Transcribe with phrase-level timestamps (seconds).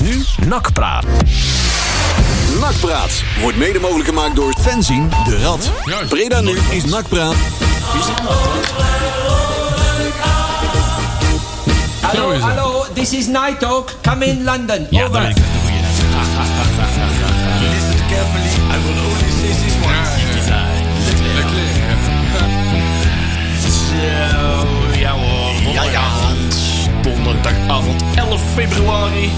[0.00, 1.04] nu Nakpraat.
[2.60, 5.70] Nakpraat wordt mede mogelijk gemaakt door Fenzin de Rad.
[6.08, 7.34] Breda nu is Nakpraat.
[12.00, 13.92] Hallo, hallo, this is Night Talk.
[14.02, 14.86] Come in London.
[14.90, 15.20] Ja, Over.
[15.20, 15.36] dat.
[17.60, 18.50] Listen carefully.
[18.70, 20.18] I will only say this once.
[25.00, 25.72] Ja hoor.
[25.72, 26.02] Ja, ja.
[27.02, 29.30] Donderdagavond 11 februari.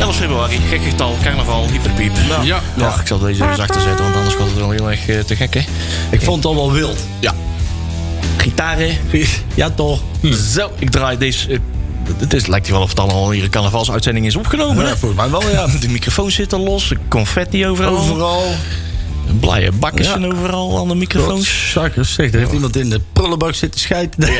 [0.00, 2.12] 11 februari, gek getal, carnaval, hyperpiep.
[2.28, 2.60] Nou, Ja.
[2.80, 5.18] Ach, ik zal deze even zachter zetten, want anders wordt het wel heel erg eh,
[5.20, 5.60] te gek, hè?
[6.10, 6.98] Ik vond het al wel wild.
[7.20, 7.34] Ja.
[8.36, 8.96] Gitaren.
[9.54, 10.00] Ja, toch?
[10.54, 11.48] Zo, ik draai deze...
[11.52, 11.58] eh,
[12.18, 14.82] Het is, lijkt wel of het allemaal hier een carnavalsuitzending is opgenomen.
[14.84, 14.96] Ja, hè?
[14.96, 15.66] volgens mij wel, ja.
[15.80, 17.96] De microfoon zit er los, de confetti overal.
[17.96, 18.42] Overal.
[19.40, 21.70] Blije bakken zijn overal aan de microfoons.
[21.70, 24.20] Zakkers, zeg, er heeft iemand in de prullenbak zitten scheiden.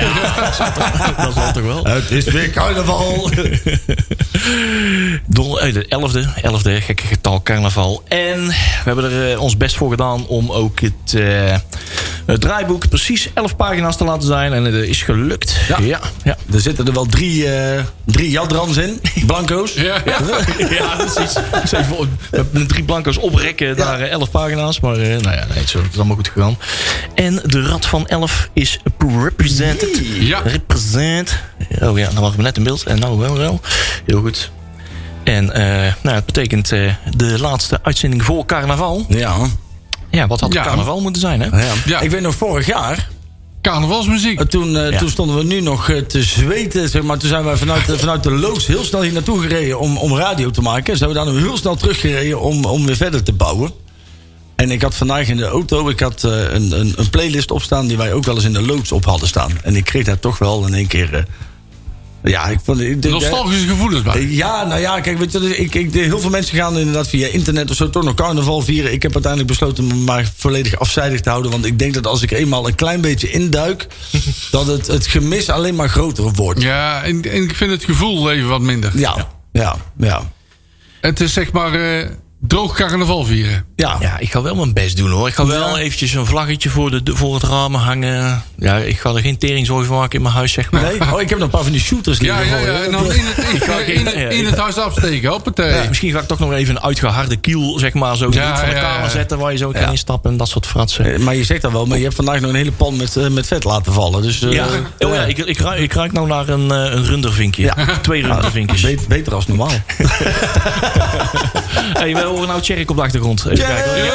[1.16, 1.84] Dat zal toch wel.
[1.84, 3.30] Het is weer carnaval.
[5.26, 8.02] Don, eh, de 11e, 11e, gekke getal carnaval.
[8.08, 8.54] En we
[8.84, 11.56] hebben er eh, ons best voor gedaan om ook het, eh,
[12.26, 14.52] het draaiboek precies 11 pagina's te laten zijn.
[14.52, 15.56] En het is gelukt.
[15.68, 15.78] Ja.
[15.80, 16.36] ja, ja.
[16.52, 19.00] Er zitten er wel drie, eh drie jadrans in.
[19.26, 19.72] Blanco's.
[19.74, 20.02] Ja.
[20.04, 21.34] Ja, precies.
[21.62, 22.18] Dus even
[22.50, 24.80] met drie blanco's oprekken, daar eh, 11 pagina's.
[24.80, 26.58] Maar eh, nou ja, nee, zo, het is allemaal goed gegaan.
[27.14, 28.78] En de rad van 11 is
[29.22, 30.00] represented.
[30.18, 30.40] Ja.
[30.44, 31.38] Represent.
[31.80, 32.82] Oh ja, dan waren we net in beeld.
[32.82, 33.60] En nou wel wel.
[34.06, 34.50] Heel goed.
[35.24, 39.06] En eh, nou, het betekent eh, de laatste uitzending voor carnaval.
[39.08, 39.36] Ja.
[40.14, 40.62] Ja, wat had Ja.
[40.62, 41.46] carnaval moeten zijn, hè?
[41.66, 41.72] ja.
[41.86, 42.00] Ja.
[42.00, 43.08] Ik weet nog vorig jaar.
[43.62, 44.40] Carnavalsmuziek.
[44.40, 44.98] eh, Toen, eh, Ja.
[44.98, 46.88] toen stonden we nu nog eh, te zweten.
[46.88, 47.18] Zeg maar.
[47.18, 50.16] Toen zijn wij vanuit, de- vanuit de loods heel snel hier naartoe gereden om, om
[50.16, 50.96] radio te maken.
[50.96, 53.70] Zijn we daar nu heel snel teruggereden om, om weer verder te bouwen.
[54.56, 57.86] En ik had vandaag in de auto ik had, eh, een, een, een playlist opstaan
[57.86, 59.50] die wij ook wel eens in de loods op hadden staan.
[59.62, 61.14] En ik kreeg daar toch wel in één keer.
[61.14, 61.22] eh,
[62.30, 62.80] ja, ik vond.
[62.80, 64.14] ik- Nostalgische gevoelens bij.
[64.14, 67.08] Eh, Ja, nou ja, kijk, weet je, dus ik, ik, heel veel mensen gaan inderdaad
[67.08, 68.92] via internet of zo toch nog carnaval vieren.
[68.92, 71.50] Ik heb uiteindelijk besloten me maar volledig afzijdig te houden.
[71.50, 73.86] Want ik denk dat als ik eenmaal een klein beetje induik,
[74.50, 76.62] dat het, het gemis alleen maar groter wordt.
[76.62, 78.98] Ja, en, en ik vind het gevoel even wat minder.
[78.98, 80.32] Ja, ja, ja.
[81.00, 82.08] Het is zeg maar eh,
[82.46, 83.64] droog carnaval vieren.
[83.76, 85.28] Ja, Ja, ik ga wel mijn best doen hoor.
[85.28, 85.82] Ik ga wel Ja.
[85.82, 88.42] eventjes een vlaggetje voor, de, voor het raam hangen.
[88.58, 90.82] Ja, ik ga er geen teringzooi van maken in mijn huis, zeg maar.
[90.82, 91.00] Nee?
[91.12, 92.78] Oh, ik heb nog een paar van die shooters Ja, liggen ja, ja.
[92.78, 92.84] je.
[92.84, 95.30] En dan in het, in, in, in het huis afsteken.
[95.30, 95.88] Hoppatee.
[95.88, 98.74] Misschien ga ik toch nog even een uitgeharde kiel, zeg maar, zo Ja, van de
[98.74, 99.08] ja, kamer ja.
[99.08, 99.90] zetten waar je zo kan Ja.
[99.90, 101.14] instappen en dat soort fratsen.
[101.14, 103.16] Eh, Maar je zegt dat wel, maar je hebt vandaag nog een hele pan met,
[103.16, 104.22] eh, met vet laten vallen.
[104.22, 104.66] Dus, eh, Ja,
[104.98, 107.72] oh ja ik, ik, ruik, ik ruik nou naar een, een rundervinkje.
[108.02, 108.80] Twee rundervinkjes.
[108.80, 109.70] Beter, beter als normaal.
[111.94, 113.44] Hey, we horen nou Tjerk op de achtergrond.
[113.46, 114.04] Even kijken.
[114.04, 114.12] Ja.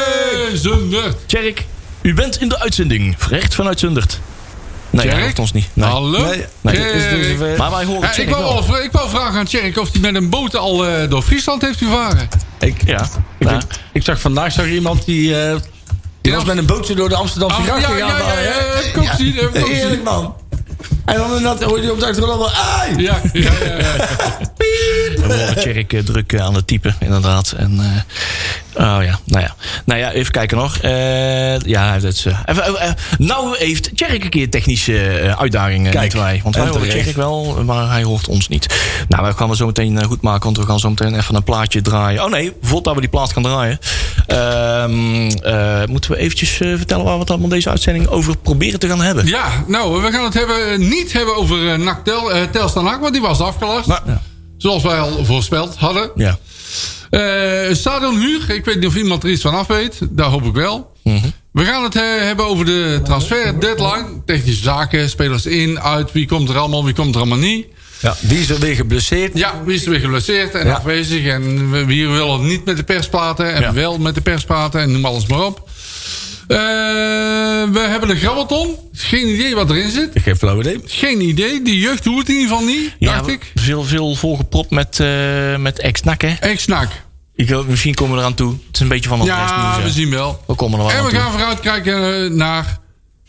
[0.54, 1.18] Zundert.
[1.26, 1.66] Tjerk,
[2.02, 3.16] u bent in de uitzending.
[3.30, 4.20] Recht vanuit Zundert.
[4.90, 5.26] Nee, hij Tjerk?
[5.26, 5.68] hoort ons niet.
[5.74, 5.90] Nee.
[5.90, 6.26] Hallo?
[6.26, 6.76] Nee, Nee.
[6.76, 6.94] Tjerk.
[6.94, 7.58] Is dus zover.
[7.58, 8.68] Maar wij horen Ja, ik, wou, wel.
[8.68, 11.62] wel- ik wou vragen aan Tjerk of hij met een boot al eh, door Friesland
[11.62, 12.30] heeft gevaren.
[12.60, 13.10] ik, Ja.
[13.38, 13.62] ik, Ja.
[13.94, 15.56] ik zag vandaag zag ik iemand die, eh,
[16.22, 16.38] die Ja.
[16.38, 18.98] was met een bootje door de Amsterdamse Ah, ja, grachten ja, ja, ja, ik ik
[18.98, 20.04] ook Heerlijk gezien.
[20.04, 20.36] man.
[21.14, 22.56] En dan inderdaad hoor je op de achtergrond allemaal...
[22.56, 23.02] Ai!
[23.02, 25.54] Ja, ja, ja, ja.
[25.54, 27.52] Tjerk eh, druk aan het typen, inderdaad.
[27.58, 29.49] En, eh, oh ja, nou ja.
[29.90, 30.78] Nou ja, even kijken nog.
[30.78, 35.92] Eh, ja, dat is, eh, even, eh, nou heeft Tjerk een keer technische eh, uitdagingen,
[35.92, 36.40] Kijk, wij.
[36.44, 36.90] Want wij en horen.
[36.90, 38.76] Tjerk wel, maar hij hoort ons niet.
[39.08, 41.36] Nou, we gaan het zo meteen eh, goed maken, want we gaan zo meteen even
[41.36, 42.24] een plaatje draaien.
[42.24, 43.80] Oh nee, voordat we die plaat gaan draaien...
[44.28, 48.88] ehm, eh, moeten we eventjes vertellen waar we het allemaal deze uitzending over proberen te
[48.88, 49.26] gaan hebben.
[49.28, 53.00] Ja, nou, we gaan het hebben, niet hebben over uh, NAC Tel, eh, Telstar NAC,
[53.02, 53.88] want die was afgelast.
[53.88, 54.04] Maar-
[54.58, 56.12] Zoals wij al voorspeld hadden.
[56.16, 56.38] Ja.
[57.10, 60.00] Eh stadionhuur, ik weet niet of iemand er iets van af weet.
[60.10, 60.92] Daar hoop ik wel.
[61.52, 64.06] We gaan het eh, hebben over de transfer deadline.
[64.26, 66.12] Technische zaken, spelers in, uit.
[66.12, 67.66] Wie komt er allemaal, wie komt er allemaal niet.
[68.02, 69.38] Ja, die is er weer geblesseerd.
[69.38, 70.74] Ja, wie is er weer geblesseerd en Ja.
[70.74, 71.26] afwezig.
[71.26, 73.54] En wie wil niet met de pers praten.
[73.54, 73.74] En Ja.
[73.74, 74.82] wel met de pers praten.
[74.82, 75.69] En noem alles maar op.
[76.50, 76.58] Eh,
[77.74, 78.76] we hebben de grabbelton.
[78.94, 80.16] Geen idee wat erin zit.
[80.16, 80.82] Ik geef flauw idee.
[80.86, 81.62] Geen idee.
[81.62, 83.52] Die jeugd doet het in ieder geval niet, dacht Ja, ik.
[83.56, 86.36] Veel, veel volgepropt met, eh met ex-nak, hè?
[87.36, 88.52] Ik, hoop- misschien komen we eraan toe.
[88.52, 90.44] Het is een beetje van het Ja, we zien wel.
[90.48, 91.20] We komen er wel En we toe.
[91.20, 92.80] gaan vooruitkijken eh, naar...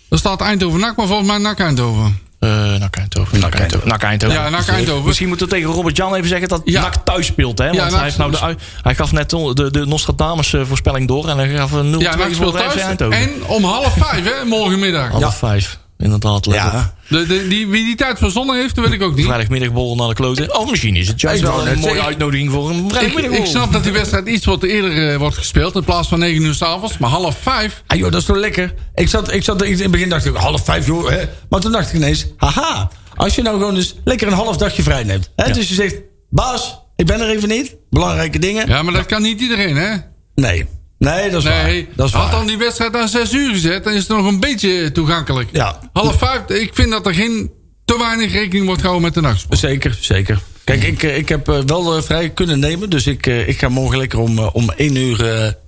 [0.09, 2.19] Er staat Eindhoven NAC, maar volgens mij NAC Eindhoven.
[2.41, 3.41] Eh NAC Eindhoven.
[3.41, 3.89] NAC Eindhoven.
[3.89, 4.37] NAC Eindhoven.
[4.37, 5.07] Ja, NAC Eindhoven.
[5.07, 6.81] Misschien moeten we tegen Robert Jan even zeggen dat Ja.
[6.81, 7.59] NAC thuis speelt.
[7.59, 7.73] Hè?
[7.73, 11.29] Want hij, heeft nou de, hij gaf net de, de, Nostradamus eh, voorspelling door.
[11.29, 12.75] En hij gaf een 0-2 Ja, voor thuis.
[12.75, 13.19] Eindhoven.
[13.19, 15.11] En om half vijf, hè, morgenmiddag.
[15.11, 15.79] Half vijf.
[16.01, 16.47] Inderdaad.
[16.47, 16.73] let op.
[16.73, 16.95] Ja.
[17.09, 19.25] De, de, die, wie die tijd verzonnen heeft, dat weet ik ook niet.
[19.25, 20.59] Vrijdagmiddagborrel naar de kloten.
[20.59, 23.45] Oh, misschien is het juist wel een mooie zeggen- uitnodiging voor een Ik, vrijdagmiddagborrel.
[23.45, 25.75] ik snap dat die wedstrijd iets wat eerder eh, wordt gespeeld.
[25.75, 26.99] In plaats van 9 uur s'avonds.
[26.99, 27.83] Maar half vijf.
[27.87, 28.75] Ah joh, dat is toch lekker?
[28.95, 31.09] Ik zat, ik zat in het begin dacht ik, half vijf joh.
[31.09, 31.25] Hè?
[31.49, 32.91] Maar toen dacht ik ineens, haha.
[33.17, 35.31] Als je nou gewoon eens lekker een half dagje vrij neemt.
[35.37, 35.53] Hè?
[35.53, 35.97] Dus je zegt,
[36.31, 37.77] baas, Ik ben er even niet.
[37.91, 38.69] Belangrijke dingen.
[38.69, 39.97] Ja, maar dat kan niet iedereen, hè?
[40.35, 40.67] Nee.
[41.01, 41.95] Nee, dat is Nee, waar.
[41.97, 42.31] Dat is had waar.
[42.31, 45.49] dan die wedstrijd aan 6 uur gezet, dan is het nog een beetje toegankelijk.
[45.53, 45.79] Ja.
[45.93, 47.51] Half vijf, ik vind dat er geen
[47.85, 49.59] te weinig rekening wordt gehouden met de nachtsport.
[49.59, 50.41] Zeker, zeker.
[50.65, 52.91] Kijk, ik, eh, ik heb eh, wel eh, vrij kunnen nemen.
[52.91, 55.21] Dus ik, ik ga morgen lekker om, om 1 uur...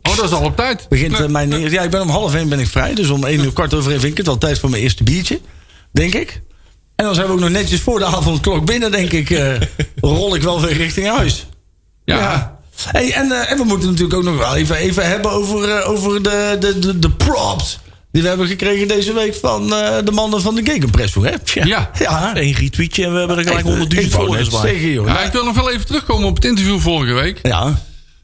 [0.03, 0.87] Oh, dat is al op tijd.
[0.89, 1.71] begint mijn...
[1.71, 2.95] Ja, ik ben om half 1 ben ik vrij.
[2.95, 5.03] Dus om 1 uur kwart over 1 vind ik het wel tijd voor mijn eerste
[5.03, 5.41] biertje.
[5.93, 6.43] Denk ik.
[6.97, 9.59] En dan zijn we ook nog netjes voor de avondklok binnen, denk ik.
[10.01, 11.47] rol ik wel weer richting huis.
[12.05, 12.61] Ja.
[12.77, 15.91] Hey, en, eh, en we moeten natuurlijk ook nog wel even, even hebben over, eh,
[15.91, 17.79] over de, de, de, de props.
[18.13, 21.39] Die we hebben gekregen deze week van eh, de mannen van de Gegenpressing, hè?
[21.39, 21.65] Tja.
[21.65, 21.91] Ja.
[21.99, 22.37] ja.
[22.37, 24.61] Eén retweetje en we hebben er gelijk Ik- 100.000 ik wou volgers bij.
[24.61, 25.07] zeggen, joh.
[25.07, 27.39] Ja, ik wil nog wel even terugkomen op het interview vorige week.
[27.43, 27.79] Ja.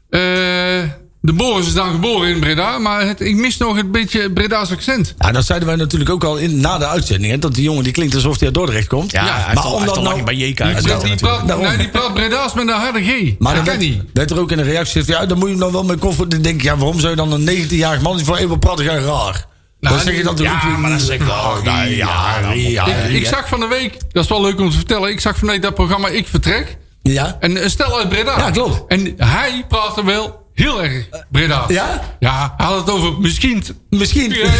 [0.09, 0.83] Eh,
[1.21, 4.71] de Boris is dan geboren in Breda, maar het, ik mis nog een beetje Breda's
[4.71, 5.15] accent.
[5.17, 7.31] Ja, dat zeiden wij natuurlijk ook al in, na de uitzending.
[7.31, 9.11] Hè, dat die jongen die klinkt alsof hij uit Dordrecht komt.
[9.11, 12.13] Ja, Ja, maar al, omdat nou- lang bij JK Die, die, praat, nee, die praat
[12.13, 13.39] Breda's met een harde G.
[13.39, 14.03] Maar dat kan werd, niet.
[14.13, 15.19] werd er ook in een reactie gezegd...
[15.19, 16.31] ja, dan moet je hem dan wel met comfort...
[16.31, 18.15] Dan denk ik, ja, waarom zou je dan een 19-jarig man...
[18.15, 19.47] die voor even praten gaan raar?
[19.79, 21.35] Nou, dan zeg je dat ja, maar dat zeg ik wel.
[21.35, 23.29] Oh, nou, ja, ja, ik, ik ja.
[23.29, 25.09] zag van de week, dat is wel leuk om te vertellen.
[25.09, 26.77] Ik zag van de week dat programma Ik Vertrek.
[27.01, 27.37] Ja?
[27.39, 28.37] En een stel uit Breda.
[28.37, 28.83] Ja, klopt.
[28.87, 31.65] En hij praatte wel heel erg Breda.
[31.67, 32.15] Ja?
[32.19, 33.63] Ja, hij had het over misschien.
[33.89, 34.31] Misschien.
[34.31, 34.51] Ja, ja.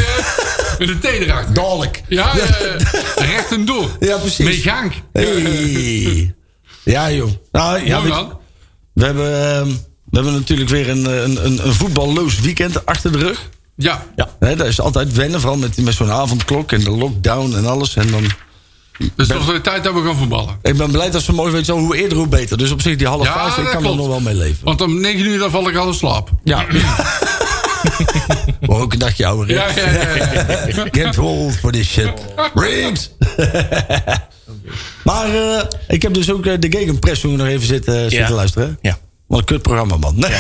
[0.80, 1.54] Met een T erachter.
[1.54, 2.02] Dadelijk.
[2.08, 2.32] Ja,
[3.16, 3.90] recht en door.
[4.00, 4.46] Ja, precies.
[4.46, 4.94] Meegank.
[5.14, 6.36] Hey.
[6.84, 7.30] Ja, joh.
[7.52, 8.02] Nou, ja,
[8.94, 9.68] we, hebben, ehm,
[10.06, 13.50] we hebben natuurlijk weer een, een, een, een voetballoos weekend achter de rug.
[13.76, 14.06] Ja.
[14.16, 14.30] Ja.
[14.40, 17.96] Hè, dat is altijd wennen, vooral met, met zo'n avondklok en de lockdown en alles.
[17.96, 18.24] En dan,
[19.16, 20.58] Dus het was weer tijd dat we gaan voetballen.
[20.62, 22.58] ik ben blij dat ze mooi weten, hoe eerder hoe beter.
[22.58, 24.58] Dus op zich die half Ja, vijf, ik kan er nog wel mee leven.
[24.64, 26.30] Want om 9 uur dan val ik al in slaap.
[26.44, 26.66] Ja.
[28.62, 29.56] maar ook een dagje ouder.
[29.56, 30.16] Ja, ja, ja.
[30.68, 30.86] ja.
[31.04, 32.12] Get old for this shit.
[32.54, 33.10] Riggs!
[35.04, 38.32] maar eh, ik heb dus ook eh, de Gegenpressing nog even zitten, zitten Ja.
[38.32, 38.78] luisteren.
[38.82, 38.98] Ja.
[39.28, 40.16] Wat een kutprogramma, man.
[40.18, 40.32] Nee,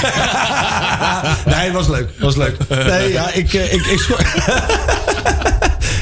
[1.45, 2.09] nee was leuk.
[2.19, 2.55] Was leuk.
[2.69, 4.19] Nee, ja, ik, eh, ik, ik, schrok,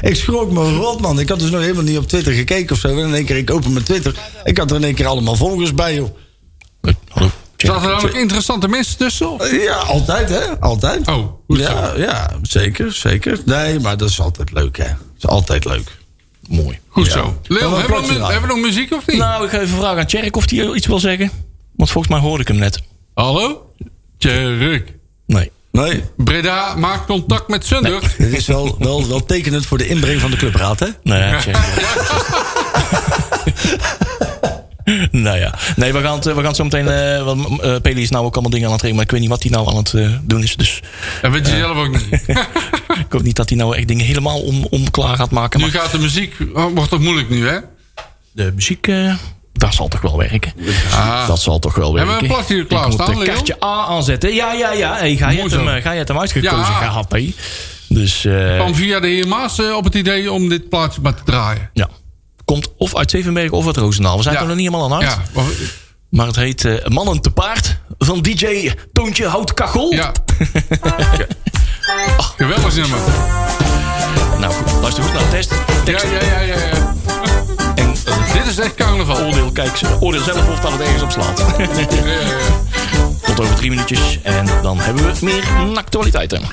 [0.02, 1.20] ik schrok me rot, man.
[1.20, 2.88] Ik had dus nog helemaal niet op Twitter gekeken of zo.
[2.88, 4.16] En in één keer, ik open mijn Twitter.
[4.44, 6.10] Ik had er in één keer allemaal volgers bij, joh.
[7.10, 7.30] Hallo.
[7.58, 9.32] Zaten er ook interessante mensen tussen?
[9.32, 9.52] of?
[9.52, 10.60] Ja, altijd, hè?
[10.60, 11.08] Altijd.
[11.08, 11.64] Oh, goed zo.
[11.64, 13.40] ja, ja, zeker, zeker.
[13.46, 14.88] Nee, maar dat is altijd leuk, hè?
[14.88, 15.98] Dat is altijd leuk.
[16.48, 16.80] Mooi.
[16.88, 17.12] Goed Ja.
[17.12, 17.40] zo.
[17.48, 18.24] Hebben we, nog, draaien.
[18.26, 19.18] hebben we nog muziek of niet?
[19.18, 21.32] Nou, ik ga even vragen aan Tjerk of hij iets wil zeggen.
[21.76, 22.80] Want volgens mij hoorde ik hem net.
[23.14, 23.74] Hallo?
[24.18, 24.94] Tjerk.
[25.26, 25.52] Nee.
[25.78, 28.16] Nee, Breda maakt contact met Sunder.
[28.18, 30.88] dit is wel, wel, wel tekenend voor de inbreng van de clubraad, hè?
[31.04, 31.40] Nee, ja,
[35.12, 35.54] nou ja.
[35.76, 36.88] Nee, we gaan het, we gaan het zo meteen...
[36.88, 38.96] eh want eh, Peli is nou ook allemaal dingen aan het regelen.
[38.96, 40.56] Maar ik weet niet wat hij nou aan het eh, doen is.
[40.56, 40.82] Dus
[41.22, 42.08] Dat weet je zelf ook niet.
[43.06, 45.60] ik hoop niet dat hij nou echt dingen helemaal om, om klaar gaat maken.
[45.60, 46.36] nu Maar gaat de muziek...
[46.54, 47.58] oh, wordt toch moeilijk nu, hè?
[48.32, 48.88] de muziek...
[49.58, 50.54] dat zal toch wel werken.
[50.94, 51.28] Ah.
[51.28, 52.12] Dat zal toch wel werken.
[52.12, 53.36] Hebben we een plakje Ik klaarstaan, moet Leon?
[53.36, 54.34] kaartje A aanzetten.
[54.34, 54.96] Ja, ja, ja.
[54.96, 56.64] Hey, ga, je het hem, eh, ga je het hem uitgekozen Ja.
[56.64, 57.34] gehad, hè?
[57.90, 61.16] Dus eh, kwam via de heer Maas eh, op het idee om dit plaatje maar
[61.16, 61.70] te draaien.
[61.74, 61.90] ja.
[62.46, 64.18] Komt of uit Zevenberg of uit Roosendaal.
[64.18, 64.42] We zijn Ja.
[64.42, 65.12] er nog niet helemaal aan uit.
[65.12, 65.46] Ja, maar-
[66.10, 69.94] Maar het heet Mannen te paard van DJ Toontje Houtkachel.
[69.94, 70.12] ja.
[72.38, 73.00] Geweldig nummer.
[74.40, 75.52] Nou goed, luister goed naar de test.
[75.86, 76.56] Tekst ja, ja, ja.
[76.56, 76.77] ja.
[78.38, 79.26] Dit is echt carnaval.
[79.26, 81.38] oordeel, kijk, oordeel zelf of dat het ergens op slaat.
[83.26, 84.20] Tot over drie minuutjes.
[84.24, 85.44] En dan hebben we meer
[85.78, 86.42] actualiteiten.
[86.42, 86.48] Ik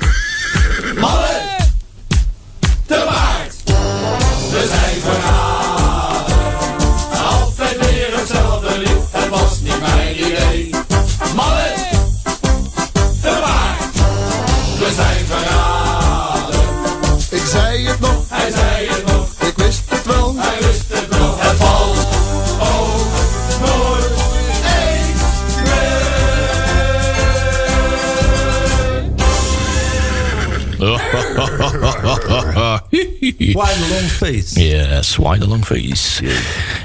[33.39, 34.61] Why the long face?
[34.61, 36.23] Yes, why the long face.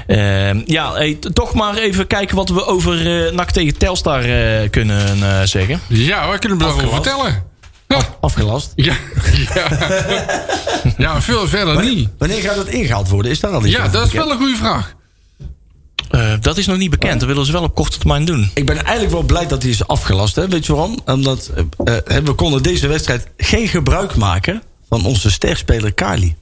[0.06, 4.70] Ehm, ja, hey, toch maar even kijken wat we over eh NAC tegen Telstar eh,
[4.70, 5.80] kunnen eh, zeggen.
[5.88, 7.42] Ja, wat kunnen we daarover vertellen?
[7.88, 8.72] Ja, Afgelast.
[8.74, 8.94] ja,
[9.54, 9.68] ja.
[10.98, 12.08] ja veel verder niet.
[12.18, 13.30] Wanneer gaat het ingehaald worden?
[13.30, 14.94] Is daar al iets Ja, dat is wel een goede vraag.
[16.10, 17.20] Eh, dat is nog niet bekend.
[17.20, 18.50] Dat willen ze wel op korte termijn doen.
[18.54, 20.36] Ik ben eigenlijk wel blij dat hij is afgelast.
[20.36, 20.48] Hè?
[20.48, 20.98] Weet je waarom?
[21.06, 21.50] Omdat
[22.24, 26.34] we konden deze wedstrijd geen gebruik maken van onze sterspeler Kali.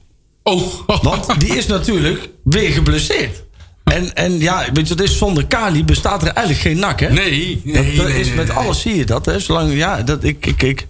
[0.43, 0.63] Oh,
[1.01, 3.43] Want die is natuurlijk weer geblesseerd.
[3.83, 7.09] En, en ja, weet je, wat is zonder Kali bestaat er eigenlijk geen nak, hè?
[7.09, 7.61] nee.
[7.63, 8.57] nee, dat, dat nee, is nee, met nee.
[8.57, 9.39] alles zie je dat, hè?
[9.39, 10.87] Zolang, ja, dat ik, ik, ik.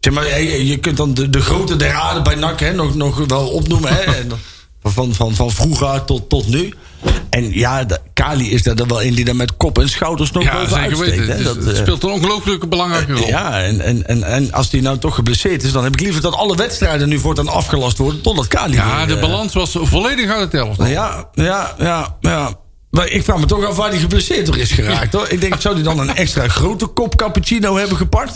[0.00, 2.94] Zeg maar, je, je kunt dan de, de grote der aarde bij NAC hè, nog,
[2.94, 4.02] nog wel opnoemen, hè?
[4.20, 4.30] En
[4.90, 6.72] Van, van, van vroeger tot, tot nu.
[7.30, 10.30] En ja, de, Kali is daar dan wel in die daar met kop en schouders
[10.30, 11.44] nog Ja, bovenuit zeker steekt, weten.
[11.44, 13.26] Dat, het eh, speelt een ongelooflijke belangrijke rol.
[13.26, 16.22] ja, en, en, en, en als die nou toch geblesseerd is, dan heb ik liever
[16.22, 18.20] dat alle wedstrijden nu voortaan afgelast worden.
[18.20, 18.74] Totdat Kali.
[18.74, 20.86] Ja, weer, de eh, balans was volledig uit het elftal.
[20.86, 22.58] Ja, ja, ja, ja.
[22.96, 25.12] Maar ik vraag me toch af waar hij geblesseerd door is geraakt.
[25.12, 25.26] Hoor.
[25.28, 28.34] Ik denk, zou hij dan een extra grote kop cappuccino hebben gepakt?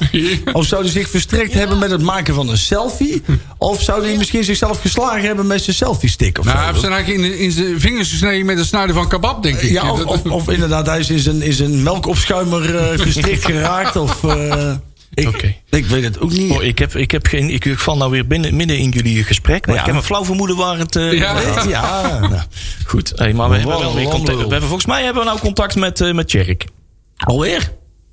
[0.53, 3.23] Of zou hij zich verstrekt hebben met het maken van een selfie?
[3.59, 6.39] Of zou hij misschien zichzelf geslagen hebben met zijn selfie-stick?
[6.39, 6.71] Of Nou, hij zo?
[6.73, 9.71] heeft zijn eigenlijk in, in zijn vingers gesneden met een snijden van kebab, denk ik.
[9.71, 13.45] ja, of, Dat- of, of inderdaad, hij is in zijn, in zijn melkopschuimer eh, verstrikt
[13.45, 13.97] geraakt.
[13.97, 14.73] Of, eh,
[15.11, 16.51] ik, weet het ook niet.
[16.51, 19.25] Oh, ik, heb, ik, heb geen, ik, ik val nou weer binnen, midden in jullie
[19.25, 19.67] gesprek.
[19.67, 19.81] Maar Ja.
[19.81, 20.97] ik heb een flauw vermoeden waar het...
[20.97, 21.41] eh, Ja.
[21.69, 22.41] Ja, Nou,
[22.87, 25.41] goed, hey, maar we hebben, wel weer contact, we hebben volgens mij hebben we nou
[25.41, 26.35] contact met, eh met
[27.17, 27.73] alweer?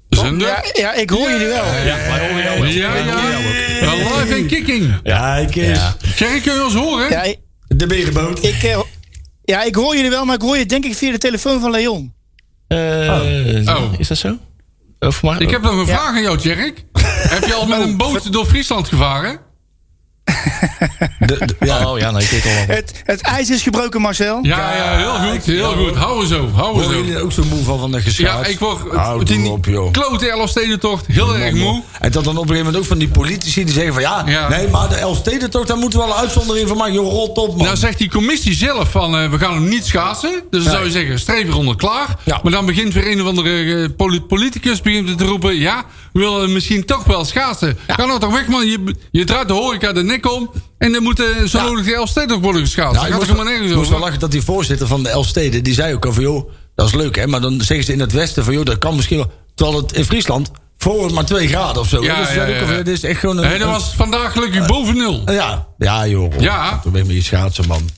[0.09, 0.47] Zender?
[0.47, 1.65] Ja, ja, ik hoor jullie wel.
[1.65, 2.69] Ja, wij horen jou wel.
[2.69, 3.13] Ja, ja.
[3.13, 3.99] horen jou ook.
[3.99, 4.99] Ja, Live en kicking.
[5.03, 5.77] Ja, ik is.
[5.77, 5.95] Ja.
[6.15, 7.09] Kun je ons horen?
[7.09, 7.37] Ja, ik,
[7.67, 8.43] De berenboot.
[8.43, 8.79] ik, eh,
[9.43, 11.71] ja, ik hoor jullie wel, maar ik hoor je denk ik via de telefoon van
[11.71, 12.13] Leon.
[12.67, 12.77] Eh,
[13.65, 13.93] Oh.
[13.97, 14.37] Is dat zo?
[14.99, 15.85] Of maar, Ik heb nog een Ja.
[15.85, 16.83] vraag aan jou, Jerk.
[17.35, 19.39] Heb je al met een boot door Friesland gevaren?
[21.19, 22.75] De, de- ja, Oh ja, nee, ik weet al wel.
[22.75, 24.39] Het, het ijs is gebroken, Marcel.
[24.41, 25.96] Ja, ja, heel goed, heel goed.
[25.96, 26.89] Hou er zo, hou zo.
[26.96, 28.46] jullie er ook zo moe van van de geschaad?
[28.46, 29.91] Ja, ik word Houd die er op, joh.
[29.91, 31.84] klote Elfstedentocht heel erg moe.
[32.00, 34.24] En dat dan op een gegeven moment ook van die politici die zeggen van ja,
[34.25, 34.50] Ja.
[34.50, 36.93] nee, maar de Elfstedentocht, daar moeten we wel een uitzondering van maken.
[36.93, 37.65] Je rot op, man.
[37.65, 40.43] Nou zegt die commissie zelf van eh, we gaan hem niet schaatsen.
[40.50, 42.15] Dus dan zou je zeggen, streep eronder klaar.
[42.24, 42.39] Ja.
[42.43, 45.55] Maar dan begint weer een of andere eh, poli- politicus begint te roepen...
[45.57, 45.86] ja, we
[46.17, 47.77] willen misschien toch wel schaatsen.
[47.88, 50.51] Ga nou toch weg man, je, je draait de horeca de nek om...
[50.77, 51.63] en dan moet eh, zo Ja.
[51.63, 52.93] nodig de Elfstedentocht worden geschaatst.
[52.95, 55.09] Ja, dat ik moest, helemaal nergens ik moest wel lachen dat die voorzitter van de
[55.09, 57.93] Elfsteden, die zei ook al van joh, dat is leuk hè, maar dan zeggen ze
[57.93, 59.31] in het westen van joh, dat kan misschien wel.
[59.55, 62.03] Terwijl het in Friesland voor maar 2 graden of zo.
[62.03, 62.65] Ja, dus ja, ja.
[62.65, 63.50] van, dit is echt gewoon een...
[63.50, 65.21] Nee, dat was vandaag gelukkig boven nul.
[65.31, 66.39] ja, ja joh.
[66.39, 66.79] Ja.
[66.83, 67.89] Toen ben je met je schaatsen man.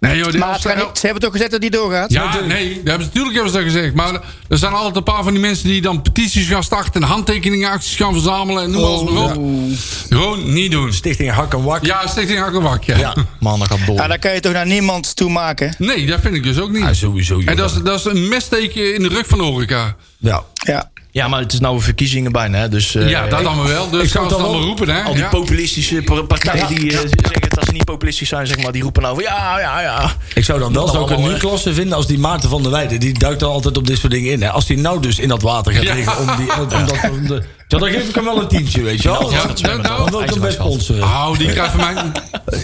[0.00, 2.12] Nee joh, die Maar was- ze hebben- ze hebben toch gezegd dat die doorgaat?
[2.12, 3.94] Ja, nee, dat hebben ze, natuurlijk hebben ze dat gezegd.
[3.94, 7.02] Maar er zijn altijd een paar van die mensen die dan petities gaan starten...
[7.02, 9.32] en handtekeningenacties gaan verzamelen en noem alles maar op.
[10.08, 10.92] Gewoon niet doen.
[10.92, 11.84] Stichting Hak en Wak.
[11.84, 12.96] Ja, Stichting Akkerwak, ja.
[12.96, 13.14] Ja.
[13.40, 13.96] Maandag gaat door.
[13.96, 15.74] Ja, daar kan je toch naar niemand toe maken?
[15.78, 16.82] Nee, dat vind ik dus ook niet.
[16.82, 17.38] Ja, sowieso.
[17.38, 17.48] joh.
[17.50, 19.96] en dat is, dat is een messteken in de rug van de horeca.
[20.18, 20.42] ja.
[20.54, 20.90] Ja.
[21.18, 22.94] Ja, maar het is nou verkiezingen bijna, hè, dus...
[22.94, 23.90] eh, ja, dat dan maar wel.
[23.90, 25.02] Dus ik ze het dan dan maar roepen, hè.
[25.02, 25.28] Al die Ja.
[25.28, 29.02] populistische par- partijen die eh, zeggen dat ze niet populistisch zijn, zeg maar, die roepen
[29.02, 30.12] nou van ja, ja, ja.
[30.34, 32.48] Ik zou dan wel Dat zou ik het allemaal, nu klasse vinden als die Maarten
[32.50, 33.00] van der Weijden.
[33.00, 34.42] Die duikt er altijd op dit soort dingen in.
[34.42, 34.50] Hè.
[34.50, 35.94] Als die nou dus in dat water gaat Ja.
[35.94, 36.18] liggen.
[36.18, 39.02] Om die, om dat, om de, ja, dan geef ik hem wel een tientje, weet
[39.02, 39.30] je wel.
[39.32, 40.04] Ja, dat zwemmen nou, dan.
[40.04, 41.00] Dan wil ik hem best sponsoren.
[41.00, 42.04] Nou, die krijgt van mij...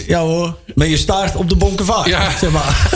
[0.07, 2.07] Ja hoor, met je staart op de bonkenvaart.
[2.07, 2.29] Ja.
[2.39, 2.87] Zeg maar.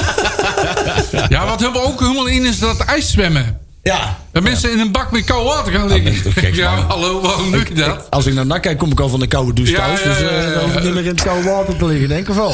[1.30, 3.60] Ja, wat hebben we ook helemaal in is dat ijszwemmen.
[3.84, 4.18] Ja.
[4.32, 6.04] Dat mensen in een bak met koud water gaan liggen.
[6.04, 6.86] ben je toch gek, ja, man.
[6.86, 8.08] hallo, waarom doe je dat?
[8.10, 10.00] Als ik naar nak kijk, kom ik al van de koude douche Ja, thuis.
[10.02, 10.84] ja, Dus ja, eh, ja, dan hoef ik ja.
[10.86, 12.52] niet meer in het koude water te liggen, denk ik wel.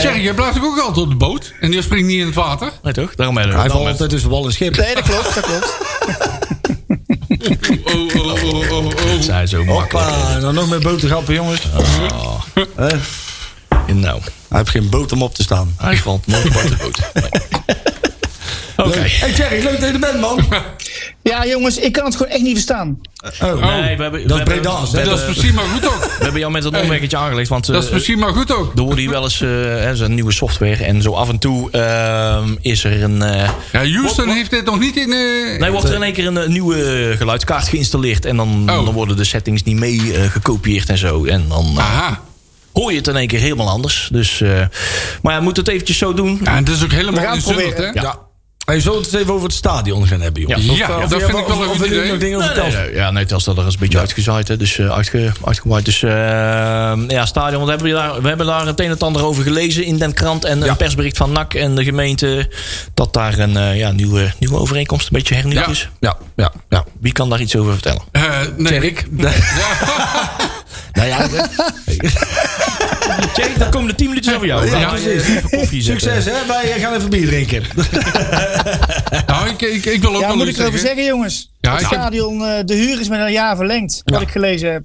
[0.00, 1.52] Tjerk, jij blijft ook altijd op de boot.
[1.60, 2.70] En die springt niet in het water.
[2.82, 3.14] Nee toch?
[3.14, 4.76] Daarom hebben we Hij valt altijd tussen wal en schip.
[4.76, 5.76] Nee, dat klopt, dat klopt.
[7.84, 8.92] Oh, oh, oh, oh, oh.
[9.14, 10.06] Het zijn zo makkelijk.
[10.06, 11.60] Hoppa, en dan nog met botergrappen, jongens.
[12.76, 12.92] Eh,
[13.86, 15.74] Nou, hij heeft geen boot om op te staan.
[15.78, 16.98] hij valt nooit buiten de boot.
[17.14, 17.30] Nee.
[18.94, 20.44] Hey Thierry, leuk dat je er bent, man.
[21.22, 23.00] Ja, jongens, ik kan het gewoon echt niet verstaan.
[23.42, 25.04] Oh, Nee, we hebben, Dat hebben, we hè?
[25.04, 26.04] Dat is misschien maar goed ook.
[26.18, 28.72] we hebben jou met een omweggetje aangelegd, want Dat is eh, misschien maar goed ook.
[28.76, 31.70] er worden hier wel eens eh, hè, zo'n nieuwe software en zo af en toe
[31.70, 33.22] ehm, is er een...
[33.22, 35.12] eh, Ja, Houston heeft dit nog niet in...
[35.12, 38.24] eh, Nee, wordt er in één keer een eh, nieuwe geluidskaart geïnstalleerd.
[38.24, 38.84] En dan, Oh.
[38.84, 41.24] dan worden de settings niet mee eh, gekopieerd en zo.
[41.24, 42.20] En dan eh, Aha.
[42.72, 44.08] hoor je het in één keer helemaal anders.
[44.12, 44.60] Dus, eh,
[45.22, 46.40] maar ja, moet het eventjes zo doen.
[46.44, 47.86] Ja, en het is ook helemaal gaan in het Zundert, hè?
[48.00, 48.26] Ja.
[48.68, 50.64] Hey, zullen we het eens even over het stadion gaan hebben, jongens?
[50.64, 52.08] Ja, Of- ja, of- dat vind ik wel een goed idee.
[52.10, 54.90] nog dingen over Nee, nee, ja, nee, Telstar is een beetje uitgezaaid, hè, dus uh,
[54.90, 55.84] uitge, uitgewaaid.
[55.84, 56.10] Dus eh,
[57.08, 59.42] ja, stadion, wat hebben we, daar, we hebben daar het een en het ander over
[59.42, 60.44] gelezen in den krant.
[60.44, 62.50] En een persbericht van NAC en de gemeente.
[62.94, 65.88] Dat daar een eh, ja, nieuwe, nieuwe overeenkomst een beetje hernieuwd is.
[66.00, 66.84] Ja, ja, ja.
[67.00, 68.02] Wie kan daar iets over vertellen?
[68.12, 68.22] Eh,
[68.56, 69.06] nee, ik.
[70.92, 71.26] Nou ja,
[73.34, 74.66] Jake, dan komen de 10 minuten over jou.
[74.70, 75.06] Ja, Ja, precies.
[75.28, 76.10] even koffie zetten.
[76.12, 76.46] succes hè.
[76.46, 77.62] Wij gaan even bier drinken.
[79.26, 80.86] Nou, ik, ik, ik wil ook Ja, wel moet ik erover zeggen.
[80.96, 81.50] zeggen, jongens?
[81.60, 84.20] Ja, het ik heb- stadion, eh, de huur is met een jaar verlengd, wat Ja.
[84.26, 84.82] ik gelezen heb.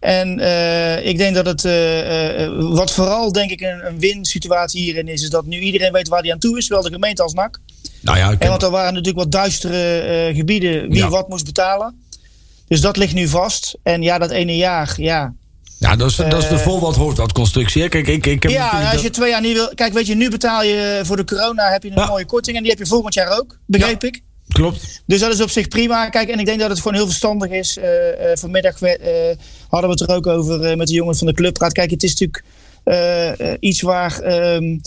[0.00, 4.80] En eh, ik denk dat het, eh, eh, wat vooral denk ik een, een win-situatie
[4.82, 7.22] hierin is, is dat nu iedereen weet waar hij aan toe is, zowel de gemeente
[7.22, 7.58] als NAC.
[8.00, 11.08] Nou ja, En want er waren natuurlijk wat duistere eh, gebieden wie Ja.
[11.08, 12.02] wat moest betalen.
[12.68, 13.76] Dus dat ligt nu vast.
[13.82, 15.32] En ja, dat ene jaar, ja.
[15.78, 17.88] Ja, dat, is, dat is de vol wat hoort uit constructie.
[17.88, 19.70] Kijk, ik, ik heb Ja, als je dat- twee jaar niet wil.
[19.74, 22.06] Kijk, weet je, nu betaal je voor de corona heb je een Ja.
[22.06, 22.56] mooie korting.
[22.56, 24.20] En die heb je volgend jaar ook, begreep ik.
[24.48, 25.02] Klopt.
[25.06, 26.08] Dus dat is op zich prima.
[26.08, 27.76] Kijk, en ik denk dat het gewoon heel verstandig is.
[27.78, 29.36] Eh, eh, vanmiddag eh,
[29.68, 31.72] hadden we het er ook over met de jongens van de clubraad.
[31.72, 32.44] Kijk, het is natuurlijk
[33.60, 34.18] iets waar.
[34.20, 34.78] ehm,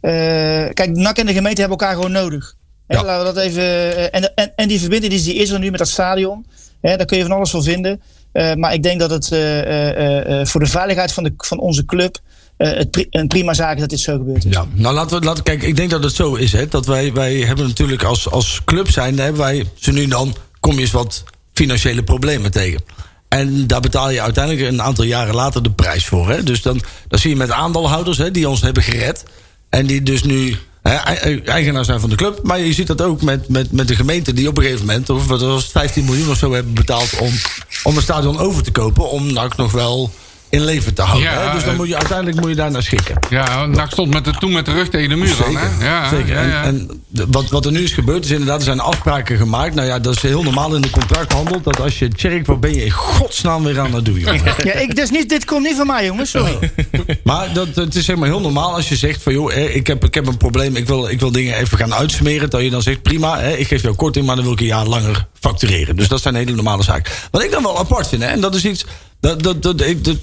[0.00, 2.54] eh, kijk, NAC en de gemeente hebben elkaar gewoon nodig.
[2.86, 4.12] Hè, laten we dat even.
[4.12, 6.46] en, en, en die verbinding die is er nu met dat stadion.
[6.80, 8.00] Hè, daar kun je van alles van vinden.
[8.34, 11.84] Eh, maar ik denk dat het eh, eh, voor de veiligheid van, de, van onze
[11.84, 12.18] club.
[12.56, 14.42] het een prima zaak dat dit zo gebeurt.
[14.48, 17.12] Ja, nou laten we, laten, kijk, ik denk dat het zo is, hè, dat wij,
[17.12, 20.90] wij hebben natuurlijk als, als club zijn, hebben wij zo nu dan kom je eens
[20.90, 22.80] wat financiële problemen tegen.
[23.28, 26.30] En daar betaal je uiteindelijk een aantal jaren later de prijs voor.
[26.30, 26.42] Hè?
[26.42, 29.24] Dus dan, dan zie je met aandeelhouders hè, die ons hebben gered.
[29.68, 30.56] En die dus nu
[31.44, 32.40] eigenaar zijn van de club.
[32.42, 35.10] Maar je ziet dat ook met, met, met de gemeente die op een gegeven moment...
[35.10, 37.30] of wat was het, 15 miljoen of zo hebben betaald om,
[37.82, 39.10] om een stadion over te kopen.
[39.10, 40.10] Om NAC nog wel
[40.54, 41.30] in leven te houden.
[41.30, 41.52] Ja, hè?
[41.52, 43.18] Dus dan eh, moet je, uiteindelijk moet je daar naar schikken.
[43.30, 45.86] Ja, NAC stond met de, toen met de rug tegen de muur dan, hè?
[45.86, 46.34] Ja, Zeker.
[46.34, 46.62] ja, ja.
[46.62, 49.74] En, wat, wat er nu is gebeurd is inderdaad, er zijn afspraken gemaakt.
[49.74, 51.60] Nou ja, dat is heel normaal in de contracthandel.
[51.60, 54.42] Dat als je Tjerk, wat ben je in godsnaam weer aan het doen, jongen.
[54.64, 56.30] Ja, ik, dus niet, dit komt niet van mij, jongens.
[56.30, 56.72] Sorry.
[57.22, 59.86] Maar dat, het is zeg maar heel normaal als je zegt van joh, eh, ik
[59.86, 62.50] heb, ik heb een probleem, ik wil, ik wil dingen even gaan uitsmeren.
[62.50, 64.66] Dat je dan zegt prima, hè, ik geef jou korting, maar dan wil ik een
[64.66, 65.96] jaar langer factureren.
[65.96, 67.12] Dus dat zijn hele normale zaken.
[67.30, 68.84] Wat ik dan wel apart vind, hè, en dat is iets,
[69.20, 70.16] dat, dat, dat, ik, dat,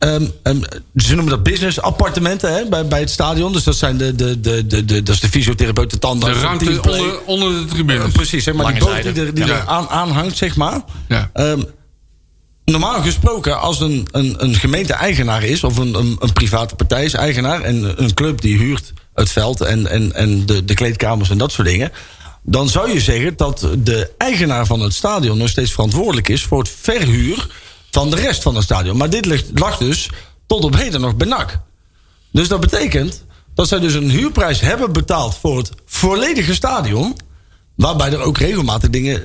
[0.00, 0.60] ehm, ehm,
[0.96, 3.52] ze noemen dat business appartementen hè, bij, bij het stadion.
[3.52, 6.40] Dus dat zijn de, de, de, de, de, dat is de fysiotherapeut, de De tandarts,
[6.40, 8.04] ruimte onder, onder de tribune.
[8.04, 9.12] Eh, precies, zeg maar Lange die boot zijde.
[9.12, 9.54] die er, die Ja.
[9.54, 10.80] er aan, aan hangt, zeg maar.
[11.08, 11.30] Ja.
[11.32, 11.62] Ehm,
[12.64, 15.64] normaal gesproken, als een, een, een gemeente-eigenaar is...
[15.64, 17.60] of een, een, een private partij is eigenaar...
[17.60, 21.52] en een club die huurt het veld en, en, en de, de kleedkamers en dat
[21.52, 21.92] soort dingen...
[22.42, 25.38] dan zou je zeggen dat de eigenaar van het stadion...
[25.38, 27.46] nog steeds verantwoordelijk is voor het verhuur
[27.90, 28.96] van de rest van het stadion.
[28.96, 30.10] Maar dit ligt, lag dus
[30.46, 31.60] tot op heden nog bij NAC.
[32.32, 35.34] Dus dat betekent dat zij dus een huurprijs hebben betaald...
[35.40, 37.16] voor het volledige stadion...
[37.80, 39.22] Waarbij er ook regelmatig dingen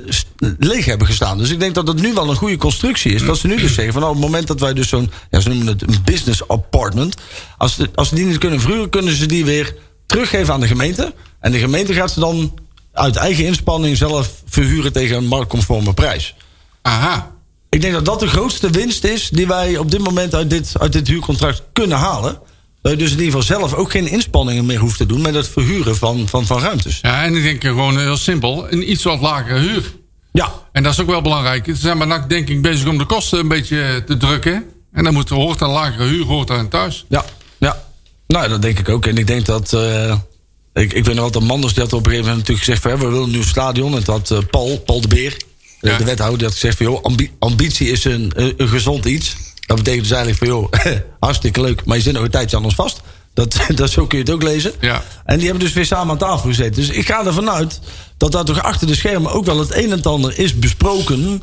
[0.60, 1.38] leeg hebben gestaan.
[1.38, 3.25] Dus ik denk dat het nu wel een goede constructie is.
[3.25, 5.39] Dat ze nu dus zeggen van nou, op het moment dat wij dus zo'n, ja,
[5.39, 7.15] ze noemen het een business apartment.
[7.57, 11.13] Als, als ze die niet kunnen verhuren, kunnen ze die weer teruggeven aan de gemeente.
[11.39, 12.60] En de gemeente gaat ze dan
[12.93, 16.36] uit eigen inspanning zelf verhuren tegen een marktconforme prijs.
[16.81, 17.35] Aha.
[17.75, 20.73] Ik denk dat dat de grootste winst is die wij op dit moment uit dit,
[20.80, 22.39] uit dit huurcontract kunnen halen.
[22.82, 25.34] Dat je dus in ieder geval zelf ook geen inspanningen meer hoeft te doen met
[25.34, 27.00] het verhuren van, van, van ruimtes.
[27.02, 28.71] Ja, en ik denk gewoon heel simpel.
[28.71, 29.93] Een iets wat lagere huur.
[30.32, 31.65] Ja, En dat is ook wel belangrijk.
[31.65, 34.63] Ze zijn NAC denk ik bezig om de kosten een beetje te drukken.
[34.93, 37.06] En dan moet, hoort een lagere huur hoort aan thuis.
[37.10, 37.26] Ja,
[37.58, 37.84] ja.
[38.28, 39.06] Nou, dat denk ik ook.
[39.06, 39.73] En ik denk dat.
[39.73, 40.15] eh,
[40.73, 42.82] ik, ik weet nog wel dat Manders die had op een gegeven moment natuurlijk gezegd:
[42.82, 43.95] van, hè, we willen een nieuw stadion.
[43.95, 45.45] En dat eh, Paul, Paul de Beer, de,
[45.91, 45.98] Ja.
[45.98, 49.36] de wethouder, die had gezegd: van, joh, ambi- ambitie is een, een, gezond iets.
[49.65, 52.63] Dat betekent dus eigenlijk van joh, hartstikke leuk, maar je zit nog een tijdje aan
[52.63, 53.02] ons vast.
[53.34, 54.71] Dat, dat zo kun je het ook lezen.
[54.80, 55.04] Ja.
[55.26, 56.74] En die hebben dus weer samen aan tafel gezeten.
[56.76, 57.80] Dus ik ga ervan uit
[58.17, 61.41] dat daar toch achter de schermen ook wel het een en ander is besproken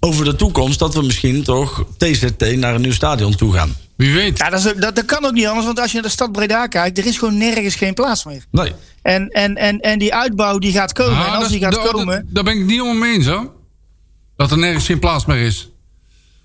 [0.00, 0.78] over de toekomst.
[0.78, 3.76] Dat we misschien toch TZT naar een nieuw stadion toe gaan.
[3.96, 4.38] Wie weet.
[4.38, 6.32] Ja, dat, is, dat, dat kan ook niet anders, want als je naar de stad
[6.32, 8.44] Breda kijkt, er is gewoon nergens geen plaats meer.
[8.50, 8.72] Nee.
[9.02, 11.18] En, en, en, en die uitbouw die gaat komen.
[11.18, 12.28] Ah, en als dat- die gaat dat- komen.
[12.30, 13.52] Daar ben ik het niet om mee eens hoor.
[14.36, 15.68] Dat er nergens geen plaats meer is.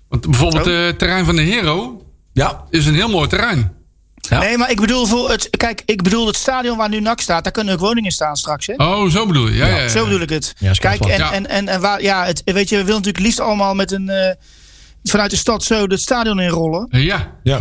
[0.08, 0.72] Want bijvoorbeeld Oh.
[0.78, 2.64] eh, het terrein van de Hero Ja.
[2.70, 3.72] is een heel mooi terrein.
[4.28, 4.38] Ja.
[4.38, 7.42] Nee, maar ik bedoel, voor het, kijk, ik bedoel het stadion waar nu NAC staat,
[7.44, 8.66] daar kunnen ook woningen staan straks.
[8.66, 8.74] Hè?
[8.76, 9.56] Oh, zo bedoel je.
[9.56, 9.88] Ja, ja, ja.
[9.88, 10.54] Zo bedoel ik het.
[10.78, 13.92] Kijk, en, en, en waar, ja, het, weet je, we willen natuurlijk liefst allemaal met
[13.92, 14.08] een.
[14.08, 14.34] eh,
[15.02, 16.86] vanuit de stad zo het stadion inrollen.
[16.90, 17.60] Ja, Ja.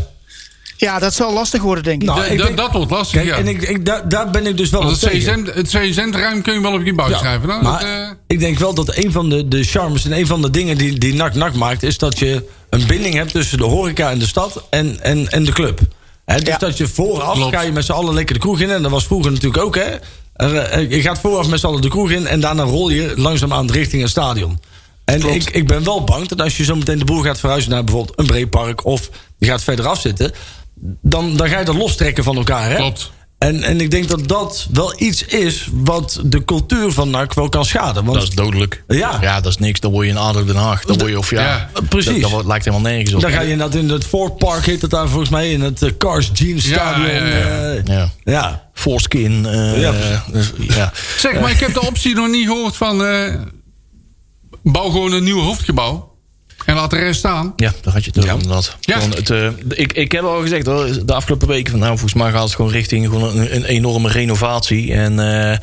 [0.82, 2.08] Ja, dat zal lastig worden, denk ik.
[2.08, 3.36] Nou, ik denk- dat wordt lastig, Kijk, ja.
[3.38, 5.44] en ik, ik, daar, daar ben ik dus wel Want op het tegen.
[5.44, 7.48] CSM, het CSM-terrein kun je wel op je buik Ja, schrijven.
[7.48, 10.28] Nou, maar dat, eh, ik denk wel dat een van de, de charmes en een
[10.28, 11.84] van de dingen die, die NAC NAC maakt...
[11.84, 15.44] is dat je een binding hebt tussen de horeca en de stad en, en, en
[15.44, 15.80] de club.
[16.26, 16.58] Hè, dus Ja.
[16.58, 17.56] dat je vooraf Klopt.
[17.56, 18.70] ga je met z'n allen lekker de kroeg in.
[18.72, 19.96] En dat was vroeger natuurlijk ook, hè.
[20.34, 22.28] Eh, Je gaat vooraf met z'n allen de kroeg in...
[22.28, 24.60] en daarna rol je langzaam aan richting het stadion.
[25.06, 27.72] En ik, ik ben wel bang dat als je zo meteen de boel gaat verhuizen...
[27.72, 30.32] naar bijvoorbeeld een breedpark of je gaat verder afzitten...
[31.02, 32.76] dan, dan ga je dat lostrekken van elkaar, hè.
[32.76, 33.12] Klopt.
[33.38, 37.50] En, en ik denk dat dat wel iets is wat de cultuur van NAC wel
[37.50, 38.04] kan schaden.
[38.06, 38.84] Want Dat is dodelijk.
[38.88, 39.18] Ja.
[39.22, 39.80] ja, dat is niks.
[39.80, 40.86] Dan word je in ADO Den Haag.
[40.86, 41.42] Dan word je of ja.
[41.42, 42.12] Ja, precies.
[42.12, 43.22] Dat, dat wordt- lijkt helemaal nergens op.
[43.22, 45.82] dan ga je inderdaad in het Fort Park, heet het daar volgens mij, in het
[45.82, 47.08] eh, Cars Jeans Ja, Stadion.
[47.08, 47.74] ja, ja.
[47.74, 48.10] eh, Ja.
[48.24, 48.70] ja.
[48.74, 49.46] Foreskin.
[49.46, 50.24] eh, Ja.
[50.32, 50.92] dus, ja.
[51.18, 53.06] Zeg, maar ik heb de optie nog niet gehoord van...
[53.06, 53.34] eh,
[54.64, 56.09] bouw gewoon een nieuw hoofdgebouw.
[56.66, 57.54] En laat de rest staan.
[57.56, 58.76] Ja, daar had je het over inderdaad.
[58.80, 58.94] Ja.
[59.00, 62.14] Gewoon het, eh, ik, ik heb al gezegd hoor, de afgelopen weken van nou, volgens
[62.22, 65.20] mij gaat het gewoon richting gewoon een, een enorme renovatie en
[65.52, 65.58] eh,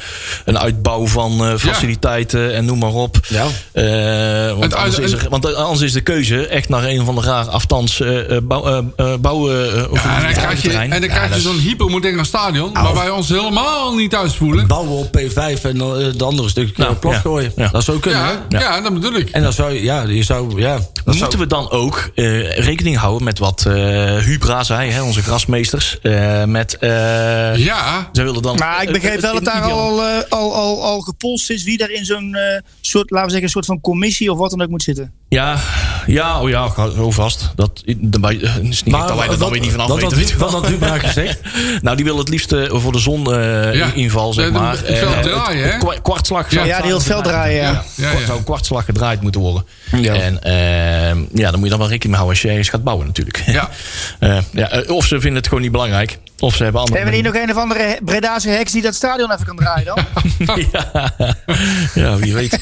[0.44, 3.18] een uitbouw van eh, faciliteiten en noem maar op.
[3.28, 3.46] Ja.
[3.72, 7.14] Eh, want, Het anders is er, want anders is de keuze echt naar een van
[7.14, 9.90] de raar afstands eh, eh, bouw, eh, eh, bouwen.
[9.90, 12.72] of Ja, en dan krijg je, en dan Ja, krijg je dat zo'n hypermodern stadion...
[12.72, 14.66] waar wij ons helemaal niet thuis voelen.
[14.66, 17.18] Bouwen op P5 en dan de andere stuk Nou, plat ja.
[17.20, 17.52] gooien.
[17.56, 17.68] Ja.
[17.68, 18.58] Dat zou kunnen, Ja, hè?
[18.58, 18.80] ja.
[18.80, 19.30] dat bedoel ik.
[19.30, 23.24] En dan zou je, ja, je zou, ja, Moeten we dan ook eh, rekening houden
[23.24, 23.72] met wat eh
[24.16, 26.00] Hubra zei, hè, onze grasmeesters?
[26.00, 28.56] eh, met, eh, Ja, Ze willen dan.
[28.56, 32.04] Maar ik begreep wel dat daar al, al, al, al gepolst is wie daar in
[32.04, 34.82] zo'n eh, soort, laten we zeggen, een soort van commissie of wat dan ook moet
[34.82, 35.12] zitten.
[35.28, 35.58] Ja,
[36.06, 37.50] ja, oh ja, zo vast.
[37.54, 40.38] Dat daarbij is niet dat wij er dan weer niet van af wat, weten.
[40.38, 40.50] wel.
[40.50, 41.40] wat had Hubra gezegd?
[41.82, 43.92] nou, die wil het liefst eh, voor de zon eh, Ja.
[43.94, 44.70] inval, zeg Ja, maar.
[44.84, 45.78] het veld Eh, draaien, hè?
[45.78, 46.44] kwa- Kwartslag.
[46.50, 46.56] Ja.
[46.56, 47.62] zou- Ja, die heel het veld draaien.
[47.62, 47.70] Ja.
[47.70, 48.26] ja, ja, Kwart- ja.
[48.26, 49.64] zou een kwartslag gedraaid moeten worden.
[50.00, 50.14] Ja.
[50.14, 52.84] En ehm, ja, dan moet je dan wel rekening mee houden als je ergens gaat
[52.84, 53.42] bouwen natuurlijk.
[53.46, 53.68] Ja.
[54.18, 56.18] Eh, ja, eh, of ze vinden het gewoon niet belangrijk.
[56.38, 56.98] Of ze hebben andere...
[57.00, 59.84] Hebben we hier nog een of andere Bredaanse heks die dat stadion even kan draaien
[59.84, 60.04] dan?
[60.72, 61.12] ja.
[61.94, 62.58] ja, wie weet.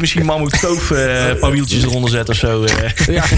[0.00, 2.64] Misschien Mammoet Stoof eh, een paar wieltjes eronder zetten of zo.
[2.64, 2.90] eh.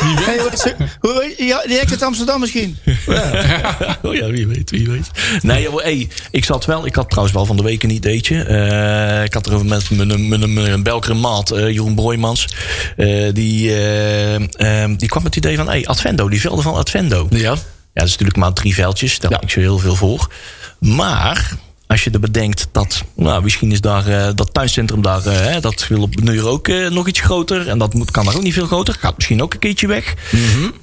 [0.00, 2.78] Hey, ja, die heks uit Amsterdam misschien.
[4.02, 5.10] Oh ja, wie weet, wie weet.
[5.42, 8.42] Nee, joh, hey, ik zat wel, ik had trouwens wel van de week een ideetje.
[8.42, 12.48] Eh, ik had erover met mijn, Belkere maat, eh, Jeroen Broijmans.
[12.96, 16.74] Eh, die, eh, ehm, die kwam met het idee van, hey, Advendo, die velden van
[16.74, 17.26] Advendo.
[17.30, 17.38] Ja.
[17.38, 19.18] Ja, dat is natuurlijk maar drie veldjes.
[19.18, 20.30] Daar heb ik zo heel veel voor.
[20.78, 21.50] Maar
[21.90, 25.86] als je er bedenkt dat, nou, misschien is daar eh, dat tuincentrum daar, eh, dat
[25.88, 27.68] wil op Nuur ook eh, nog iets groter.
[27.68, 28.96] En dat moet, kan daar ook niet veel groter.
[28.98, 30.14] Gaat misschien ook een keertje weg.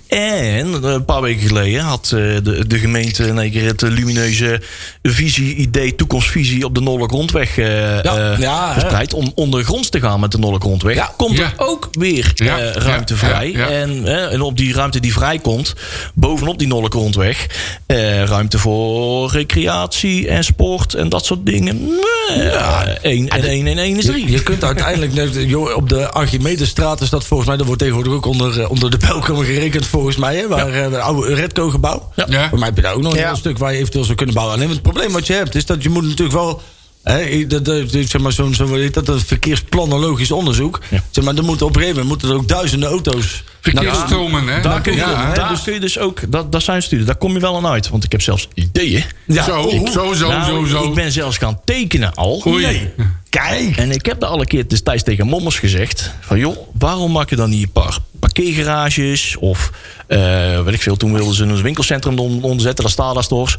[0.08, 2.12] En eh, een paar weken geleden had eh,
[2.44, 4.62] de, de gemeente in één keer het eh, lumineuze
[5.04, 8.74] visie, idee, toekomstvisie op de Noordelijk Rondweg eh, Ja, ja, hè.
[8.80, 9.14] verspreid.
[9.14, 10.96] Om ondergronds te gaan met de Noordelijk Rondweg.
[10.96, 11.14] Ja.
[11.18, 13.54] Komt er ook weer eh, ruimte vrij.
[13.54, 15.74] En, en op die ruimte die vrijkomt,
[16.14, 17.48] bovenop die Noordelijke Rondweg,
[17.86, 21.90] eh, ruimte voor recreatie en sport en dat soort dingen.
[22.36, 24.26] Ja, 1 en 1 en 1 is 3.
[24.26, 28.14] Je, je kunt uiteindelijk, joh, op de Archimedestraat is dat volgens mij, dat wordt tegenwoordig
[28.14, 32.12] ook onder, onder de Belkom gerekend volgens mij, hè, waar eh, het oude Redco gebouw.
[32.16, 32.26] Ja.
[32.30, 32.50] Ja.
[32.50, 34.36] Voor mij heb je daar ook nog een heel stuk waar je eventueel zou kunnen
[34.36, 34.56] bouwen.
[34.56, 36.62] Alleen het probleem wat je hebt, is dat je moet natuurlijk wel.
[37.04, 40.80] Hè, dat, dat, zeg maar, zo'n, zo, dat, dat verkeersplanologisch onderzoek.
[40.90, 41.04] Ja.
[41.12, 43.44] Zeg maar, er moeten op een gegeven moment moeten er ook duizenden auto's.
[43.62, 44.62] Verkeersstromen, hè?
[44.62, 45.34] Daar kun, je, ja, hè?
[45.34, 47.90] daar kun je dus ook, dat, dat zijn studie, daar kom je wel aan uit.
[47.90, 49.04] Want ik heb zelfs ideeën.
[49.26, 50.84] Ja, Zo, oh, zo, zo, Nou, zo, zo.
[50.84, 52.44] Ik ben zelfs gaan tekenen al.
[52.48, 52.66] Oei.
[52.66, 52.94] Nee.
[53.30, 53.78] Kijk!
[53.78, 57.30] En ik heb daar al een keer destijds tegen Mommers gezegd: van joh, waarom maak
[57.30, 59.36] je dan niet een paar parkeergarages?
[59.40, 59.72] Of
[60.08, 62.94] eh weet ik veel, toen wilden ze een winkelcentrum on- onderzetten, daar.
[62.94, 63.56] Stala Stores.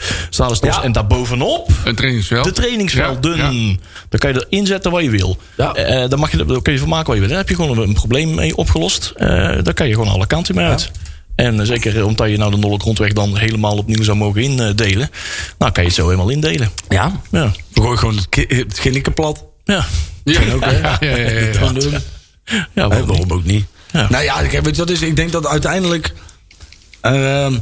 [0.60, 0.82] Ja.
[0.82, 2.44] En daarbovenop Een trainingsveld.
[2.44, 3.36] de trainingsvelden.
[3.36, 3.76] Ja, ja.
[4.08, 5.36] Dan kan je erin zetten wat je wil.
[5.56, 5.72] Ja.
[5.74, 7.28] Eh, dan mag je, daar kun je van maken wat je wil.
[7.28, 9.12] Dan heb je gewoon een probleem mee opgelost.
[9.16, 9.28] Eh
[9.62, 10.90] daar kan je gewoon alle kanten mee uit.
[11.34, 15.10] En eh, zeker omdat je nou de Nolle Grondweg dan helemaal opnieuw zou mogen indelen.
[15.58, 16.70] Nou kan je het zo helemaal indelen.
[16.88, 17.52] Ja, Ja.
[17.74, 19.44] gooi gewoon het, ginniken plat.
[19.64, 19.86] Ja.
[20.24, 22.00] Ja, ja, ja, ja, ja.
[22.74, 23.64] Ja, waarom waarom ook niet?
[23.92, 24.06] Ja.
[24.10, 26.12] Nou ja, ik, weet je wat is, ik denk dat uiteindelijk.
[27.00, 27.54] ehm,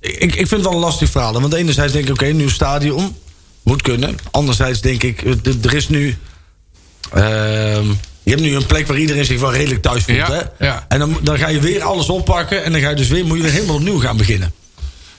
[0.00, 1.40] ik, ik vind het wel een lastig verhaal.
[1.40, 3.16] Want enerzijds denk ik, oké, nieuw stadion.
[3.62, 4.16] Moet kunnen.
[4.30, 6.16] Anderzijds denk ik, eh, er is nu.
[7.12, 7.86] ehm,
[8.24, 10.18] je hebt nu een plek waar iedereen zich wel redelijk thuis voelt.
[10.18, 10.66] Ja, hè?
[10.66, 10.84] ja.
[10.88, 12.64] En dan, dan ga je weer alles oppakken.
[12.64, 14.52] En dan ga je dus weer, moet je weer helemaal opnieuw gaan beginnen.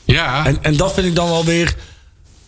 [0.06, 1.76] Ja, En, en dat vind ik dan wel weer.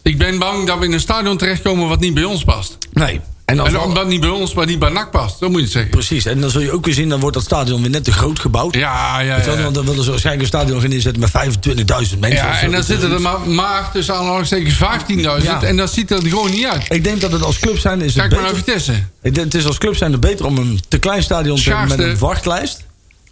[0.01, 2.77] ik ben bang dat we in een stadion terechtkomen wat niet bij ons past.
[2.91, 3.19] Nee.
[3.47, 5.37] En omdat niet bij ons, maar niet bij NAC past.
[5.37, 5.91] Zo moet je het zeggen.
[5.91, 6.25] Precies.
[6.25, 8.39] En dan zul je ook weer zien, dan wordt dat stadion weer net te groot
[8.39, 8.75] gebouwd.
[8.75, 9.61] Ja, ja, ja.
[9.61, 12.45] Want dan willen ze waarschijnlijk een stadion gaan inzetten met 25.000 mensen.
[12.45, 15.21] Ja, en dan zitten er maar, maar tussen aanhalingstekens 15.000.
[15.43, 15.63] Ja.
[15.63, 16.85] En dat ziet er gewoon niet uit.
[16.89, 18.55] Ik denk dat het als club zijn is het Kijk maar naar.
[18.55, 18.93] Vitesse.
[19.21, 21.69] Ik denk, het is als club zijn het beter om een te klein stadion te
[21.69, 22.83] hebben met een wachtlijst.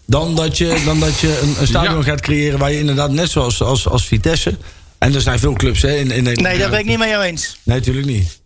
[0.06, 2.04] Dan dat je, dan dat je een, een stadion Ja.
[2.04, 4.58] gaat creëren waar je inderdaad net zoals als, als Vitesse.
[4.98, 6.42] En er zijn veel clubs hè, in, in Nederland.
[6.42, 7.58] Nee, dat ben ik niet met jou eens.
[7.64, 8.44] Nee, natuurlijk niet.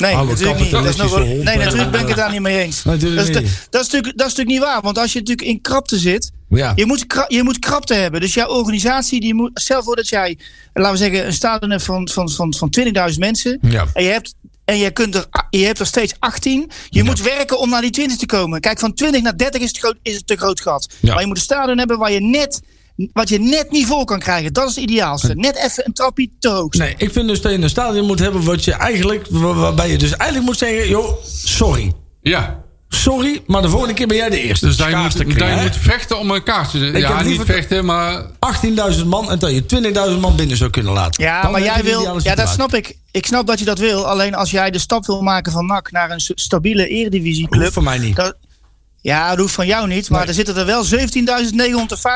[0.00, 0.70] Nee, Oude natuurlijk niet.
[0.70, 2.82] Dat is nog nee, natuurlijk ben ik het daar niet mee eens.
[2.82, 3.44] Dat, is dat,
[3.80, 4.80] is natuurlijk, dat is natuurlijk niet waar.
[4.82, 6.72] Want als je natuurlijk in krapte zit, Ja.
[6.74, 8.20] je, moet je moet krapte hebben.
[8.20, 10.38] Dus jouw organisatie, die moet, stel voor dat jij,
[10.72, 12.74] laten we zeggen, een stadion hebt van, van, van, van
[13.12, 13.58] 20.000 mensen.
[13.62, 13.86] Ja.
[13.92, 14.34] En je hebt,
[14.64, 16.70] en je, kunt er, je hebt er steeds 18.
[16.88, 18.60] Je moet werken om naar die 20 te komen.
[18.60, 20.88] Kijk, van 20 naar 30 is het, groot, is het te groot gat.
[21.00, 21.12] Ja.
[21.12, 22.60] Maar je moet een stadion hebben waar je net,
[23.12, 24.52] wat je net niet vol kan krijgen.
[24.52, 25.34] Dat is het ideaalste.
[25.34, 26.72] Net even een trapje te hoog.
[26.72, 29.90] Nee, ik vind dus dat je een stadion moet hebben wat je eigenlijk, waar- waarbij
[29.90, 31.92] je dus eigenlijk moet zeggen, joh, sorry.
[32.22, 32.62] Ja.
[32.92, 34.66] Sorry, maar de volgende keer ben jij de eerste.
[34.66, 36.78] Dus Schaarste moet, je moet vechten om een kaartje.
[36.78, 38.22] heb Ja, niet vechten, maar...
[38.96, 39.62] 18.000 man en dat je
[40.14, 41.24] 20.000 man binnen zou kunnen laten.
[41.24, 42.20] Ja, Dan maar jij wil.
[42.22, 42.96] Ja, dat snap ik.
[43.10, 44.06] Ik snap dat je dat wil.
[44.08, 47.60] Alleen als jij de stap wil maken van NAC naar een stabiele eredivisieclub.
[47.62, 48.16] Hoeft voor mij niet.
[48.16, 48.36] dat-
[49.02, 50.10] ja, dat hoeft van jou niet.
[50.10, 50.90] Maar er zitten er wel 17.905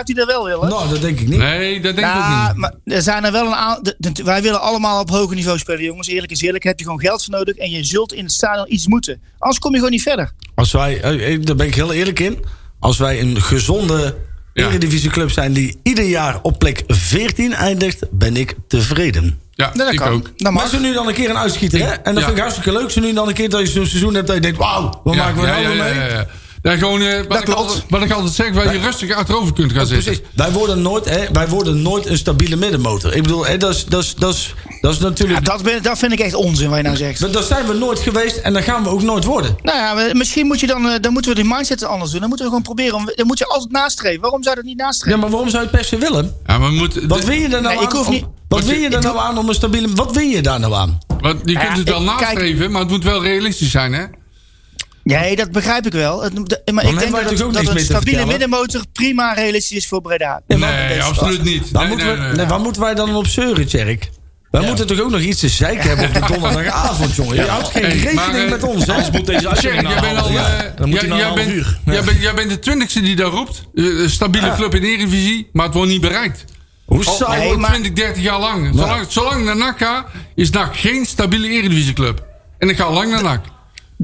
[0.05, 0.68] die er wel willen.
[0.68, 1.38] Nou, dat denk ik niet.
[1.38, 2.57] Nee, dat denk ik ook Ja, niet.
[2.57, 3.92] maar er zijn er wel een aantal.
[4.25, 6.09] Wij willen allemaal op hoger niveau spelen, jongens.
[6.09, 6.64] Eerlijk is eerlijk.
[6.64, 7.57] Heb je gewoon geld voor nodig.
[7.57, 9.20] En je zult in het stadion iets moeten.
[9.38, 10.33] Anders kom je gewoon niet verder.
[10.55, 12.44] Als wij, eh, eh, daar ben ik heel eerlijk in.
[12.81, 14.16] Als wij een gezonde
[14.55, 14.66] Ja.
[14.68, 19.38] eredivisieclub zijn die ieder jaar op plek 14 eindigt, ben ik tevreden.
[19.51, 20.09] Ja, dat ik kan.
[20.12, 20.31] ook.
[20.37, 21.90] Dat Maar ze nu dan een keer een uitschieter, hè?
[21.92, 22.20] En dat Ja.
[22.25, 22.90] vind ik hartstikke leuk.
[22.90, 25.14] Ze nu dan een keer dat je zo'n seizoen hebt dat je denkt, wauw, wat
[25.14, 26.25] Ja, maken we ja, nou ja, weer ja, mee?
[26.64, 26.77] Ja, ja.
[26.77, 27.61] Ja, gewoon, eh, wat, ik klopt.
[27.61, 30.05] altijd, wat ik altijd zeg, waar je rustig achterover kunt gaan zitten.
[30.12, 30.24] Precies.
[30.35, 33.14] Wij worden, nooit, hè, wij worden nooit een stabiele middenmotor.
[33.14, 35.44] Ik bedoel, hè, dat, is, dat, is, dat, is, dat is Ja, natuurlijk...
[35.44, 37.20] dat, ben, dat vind ik echt onzin wat je nou zegt.
[37.20, 39.57] Dat, dat zijn we nooit geweest en dat gaan we ook nooit worden.
[39.62, 42.20] Nou ja, misschien moet je dan, eh, dan moeten we die mindset anders doen.
[42.20, 42.94] Dan moeten we gewoon proberen.
[42.94, 44.20] Om, dan moet je altijd nastreven.
[44.20, 45.20] Waarom zou je dat niet Ja, nastreven?
[45.20, 46.35] maar waarom zou je het per se willen?
[46.46, 47.96] Ja, maar we moeten, Wat wil je er nou Nee, ik aan?
[47.96, 49.88] hoef om- niet- wat wil je- er nou aan om een stabiele...
[49.94, 50.98] Wat wil je daar nou aan?
[51.20, 54.05] wat, je kunt Ja, het wel ik- nastreven, maar het moet wel realistisch zijn, hè?
[55.05, 56.23] Nee, dat begrijp ik wel.
[56.23, 59.87] Het, de- maar ik denk dat, het- ook dat een stabiele middenmotor prima realistisch is
[59.88, 60.40] voor Breda.
[60.47, 61.71] Nee, absoluut niet.
[61.71, 64.11] Waar, Nee, moeten, nee, we, waar moeten wij dan op zeuren, Tjerk?
[64.51, 67.35] Wij moeten toch ook nog iets te zeiken hebben op de donderdagavond, jongen.
[67.35, 68.93] Je houdt geen Hey, rekening maar, eh, met ons, hè?
[68.93, 70.31] Anders moet deze Tjerk, uitzending jij bent al...
[70.31, 70.57] ja.
[70.57, 71.79] eh, Dan moet jij- bent- uur.
[71.85, 73.62] Jij bent- Jij bent de twintigste die dat roept.
[73.75, 76.45] Eh, Een stabiele club in Eredivisie, maar het wordt niet bereikt.
[76.85, 78.71] Hoe al Nee, maar- 20, 30 jaar lang.
[78.75, 82.25] Zolang, zolang ik naar NAC ga, is NAC geen stabiele Eredivisieclub.
[82.59, 83.45] En ik ga lang naar NAC.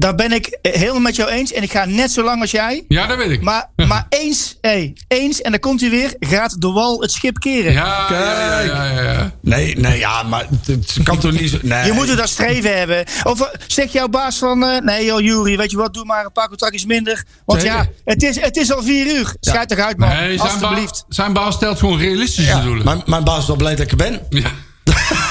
[0.01, 1.53] Daar ben ik helemaal met jou eens.
[1.53, 2.85] En ik ga net zo lang als jij.
[2.87, 3.41] Ja, dat weet ik.
[3.41, 7.39] Maar, maar eens, hey, eens, en dan komt hij weer, gaat de wal het schip
[7.39, 7.73] keren.
[7.73, 9.31] ja, ja, ja, ja, ja, ja.
[9.41, 11.57] Nee, nee, ja, maar het- kan toch niet zo...
[11.61, 11.85] Nee.
[11.85, 13.05] Je moet het dat streven hebben.
[13.23, 14.63] Of eh, zegt jouw baas van...
[14.65, 17.23] eh, nee joh, Jury, weet je wat, doe maar een paar contractjes minder.
[17.45, 17.77] Want Zeker.
[17.77, 19.35] ja, het is, het is al vier uur.
[19.39, 20.09] Schijt toch uit, man.
[20.09, 20.91] Nee, zijn Alsjeblieft.
[20.91, 22.85] baas, zijn baas stelt gewoon realistische Ja, doelen.
[22.85, 24.21] mijn, mijn baas is wel blij dat ik er ben.
[24.29, 24.49] Ja.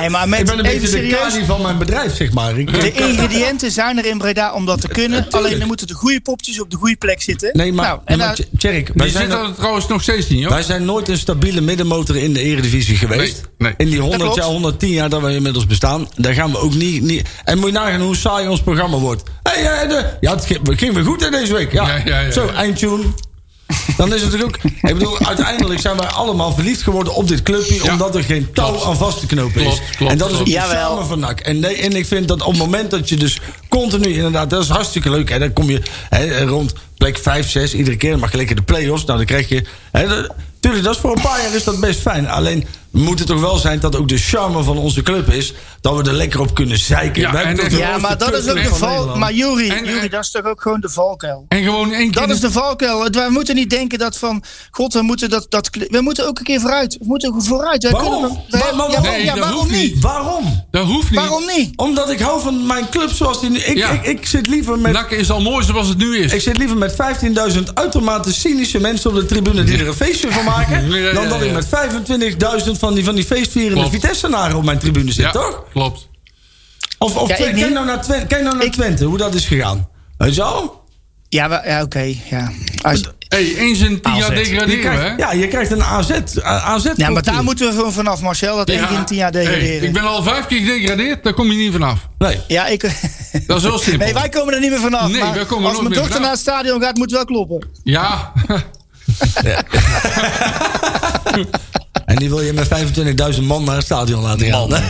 [0.00, 1.06] Nee, maar met Ik ben een beetje de.
[1.06, 2.58] Kali van mijn bedrijf, zeg maar.
[2.58, 5.26] Ik, De ingrediënten zijn er in Breda om dat te kunnen.
[5.30, 7.50] Alleen dan moeten de goede popjes op de goede plek zitten.
[7.52, 10.28] nee, maar, Nou, nee, en maar daar- Tjerk, wij Die zijn, er- trouwens nog steeds
[10.28, 10.52] niet, hoor.
[10.52, 13.40] wij zijn nooit een stabiele middenmotor in de eredivisie geweest.
[13.40, 13.74] Nee, nee.
[13.76, 14.36] In die 100 klopt.
[14.36, 16.08] jaar, 110 jaar dat we inmiddels bestaan.
[16.16, 17.02] Daar gaan we ook niet...
[17.02, 19.22] niet en moet je nagaan hoe saai ons programma wordt.
[19.42, 21.72] Hey, eh, de, ja, het ging, het ging weer goed hè, deze week.
[21.72, 22.30] Ja, Ja, ja, ja.
[22.30, 23.02] Zo, eindtune.
[23.96, 24.70] Dan is het natuurlijk ook...
[24.90, 27.74] Ik bedoel, uiteindelijk zijn wij allemaal verliefd geworden op dit clubje...
[27.84, 27.92] Ja.
[27.92, 28.84] omdat er geen touw Klopt.
[28.84, 29.66] aan vast te knopen is.
[29.66, 31.40] Klopt, klopt, en dat is ook de van NAC.
[31.40, 34.14] En, nee, en ik vind dat op het moment dat je dus continu...
[34.14, 35.30] inderdaad, dat is hartstikke leuk.
[35.30, 38.10] Hè, dan kom je hè, rond plek 5, 6 iedere keer.
[38.10, 39.04] Dan mag je lekker de play-offs.
[39.04, 39.64] Nou, dan krijg je...
[39.92, 42.28] Hè, dat- tuurlijk, dat is voor een paar jaar is dat best fijn.
[42.28, 45.52] Alleen moet het toch wel zijn dat ook de charme van onze club is...
[45.80, 47.20] dat we er lekker op kunnen zeiken.
[47.22, 49.16] Ja, en- en- Ja, maar dat is ook de val.
[49.16, 51.44] Maar En- en- dat is toch ook gewoon de valkuil.
[51.48, 52.20] En gewoon één keer...
[52.26, 53.04] Dat is de valkuil.
[53.04, 54.42] We moeten niet denken dat van...
[54.70, 56.92] God, we moeten, dat, dat, we moeten ook een keer vooruit.
[57.00, 57.82] We moeten vooruit.
[57.82, 58.10] Wij Waarom?
[58.22, 59.94] kunnen- wij- Maar- maar- ja, Nee, ja, waarom niet?
[59.94, 60.02] niet.
[60.02, 60.64] Waarom?
[60.70, 61.20] Dat hoeft niet.
[61.20, 61.76] Waarom niet?
[61.76, 63.58] Omdat ik hou van mijn club zoals die nu...
[63.58, 63.90] Ik, Ja.
[63.90, 64.92] ik, ik zit liever met...
[64.92, 66.32] NAC is al mooi zoals het nu is.
[66.32, 66.92] Ik zit liever met
[67.52, 70.80] 15.000 uitermate cynische mensen op de tribune die er een feestje van maken.
[70.92, 73.90] Ja, ja, Dan dat ik met 25.000 van die, van die feestvierende.
[73.90, 75.62] Vitesse-naren op mijn tribune zit, ja, toch?
[75.72, 76.08] klopt.
[76.78, 79.18] Ja, Of, of Twente- ik kijk, nou naar Twente, kijk nou naar Ik- Twente, hoe
[79.18, 79.88] dat is gegaan.
[80.18, 80.80] Weet je wel?
[81.28, 82.14] Ja, ja oké.
[82.30, 82.52] ja.
[82.82, 84.38] Als- hey, eens in tien jaar AZ.
[84.38, 85.14] Je degraderen, hè?
[85.16, 86.10] ja, je krijgt een AZ.
[86.42, 88.56] AZ ja, maar daar moeten we gewoon vanaf, Marcel.
[88.56, 89.82] Dat één keer in tien jaar Hey, degraderen.
[89.88, 92.08] ik ben al vijf keer gedegradeerd, daar kom je niet vanaf.
[92.18, 92.40] Nee.
[92.48, 92.80] Ja, ik...
[93.46, 94.04] Dat is heel simpel.
[94.04, 95.08] Nee, wij komen er niet meer vanaf.
[95.10, 96.20] Nee, wij komen er als mijn dochter vanaf.
[96.20, 97.68] naar het stadion gaat, moet het wel kloppen.
[97.84, 98.32] Ja,
[102.04, 102.68] En die wil je met
[103.36, 104.68] 25.000 man naar het stadion laten gaan.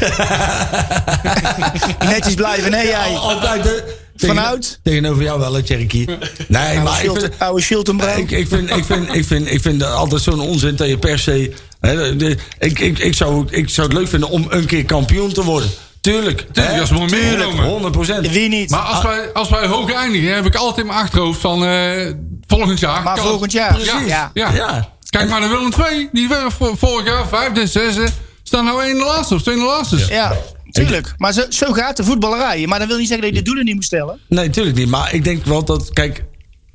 [2.12, 3.16] Netjes blijven, nee jij.
[3.16, 3.70] Altijd, hè?
[4.16, 4.81] Tegen- Vanuit?
[4.83, 6.07] Tegenover jou wel, Cherokee.
[6.48, 8.16] Nee, Oude maar ik vind, Oude Schiltenbrouw.
[8.16, 10.98] ik, ik, vind, ik, vind, ik, vind, ik vind dat altijd zo'n onzin dat je
[10.98, 11.53] per se...
[11.81, 14.85] Hè, de- de- ik, ik, ik, zou, ik zou het leuk vinden om een keer
[14.85, 15.70] kampioen te worden.
[16.01, 16.46] Tuurlijk.
[16.53, 17.64] Tuurlijk, dat is mooi meegenomen.
[17.64, 18.29] 100 procent.
[18.31, 18.70] Wie niet?
[18.70, 22.12] maar als wij, als wij hoog eindigen, heb ik altijd in mijn achterhoofd van eh,
[22.46, 23.03] volgend jaar.
[23.03, 23.81] Maar volgend jaar.
[23.85, 24.31] Ja, Ja.
[24.35, 24.53] ja.
[24.55, 24.92] Ja.
[25.12, 26.09] Kijk maar naar Willem II.
[26.12, 26.29] Die
[26.77, 28.09] vorig jaar vijfde en zesde.
[28.42, 30.07] Staan nou één de laatste of twee de laatste.
[30.09, 30.37] Ja,
[30.70, 31.14] tuurlijk.
[31.16, 32.66] Maar zo, zo gaat de voetballerij.
[32.66, 34.18] Maar dat wil niet zeggen dat je de doelen niet moet stellen.
[34.29, 34.88] Nee, tuurlijk niet.
[34.88, 35.90] Maar ik denk wel dat...
[35.92, 36.25] Kijk,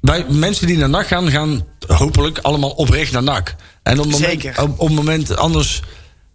[0.01, 3.55] wij, mensen die naar NAC gaan, gaan hopelijk allemaal oprecht naar NAC.
[3.83, 4.63] En op het moment, Zeker.
[4.77, 5.81] op, moment anders...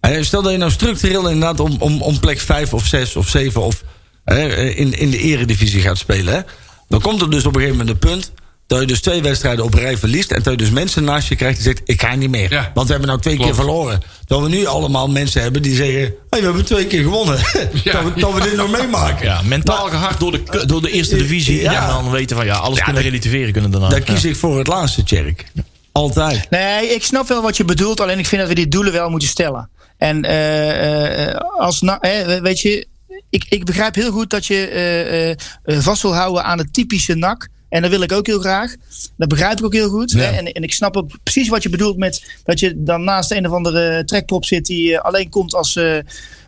[0.01, 3.29] hè, Stel dat je nou structureel inderdaad om, om, om plek 5 of 6 of
[3.29, 3.83] 7 of,
[4.25, 6.35] hè, in, in de eredivisie gaat spelen.
[6.35, 6.41] Hè,
[6.89, 8.33] dan komt er dus op een gegeven moment een punt...
[8.73, 10.31] dat je dus twee wedstrijden op rij verliest...
[10.31, 11.81] en dat je dus mensen naast je krijgt die zegt...
[11.85, 12.51] ik ga niet meer.
[12.53, 12.71] Ja.
[12.75, 13.51] Want we hebben nou twee Klopt.
[13.51, 14.01] keer verloren.
[14.27, 16.01] Terwijl we nu allemaal mensen hebben die zeggen...
[16.31, 17.39] Hey, we hebben twee keer gewonnen.
[17.85, 17.93] Ja.
[17.93, 19.27] dat, we, dat we dit nog meemaken.
[19.27, 21.61] Ja, mentaal gehard door de, door de eerste divisie.
[21.61, 21.83] Ja.
[21.83, 23.89] En dan weten van ja, alles Ja, kunnen dat- relativeren kunnen daarna.
[23.89, 25.45] Daar kies ik voor het laatste, Tjerk.
[25.93, 26.47] Altijd.
[26.51, 28.01] Nee, ik snap wel wat je bedoelt.
[28.01, 29.71] Alleen ik vind dat we die doelen wel moeten stellen.
[29.99, 31.99] En eh, eh, als, na,
[32.43, 32.87] weet je,
[33.31, 36.73] ik, ik begrijp heel goed dat je eh, eh, eh, vast wil houden aan het
[36.73, 37.49] typische NAC.
[37.73, 38.75] En dat wil ik ook heel graag.
[39.17, 40.11] Dat begrijp ik ook heel goed.
[40.11, 40.19] Ja.
[40.19, 40.37] Hè?
[40.37, 43.47] En, en ik snap ook precies wat je bedoelt met dat je dan naast een
[43.47, 45.99] of andere trekprop zit die eh, alleen komt als, eh,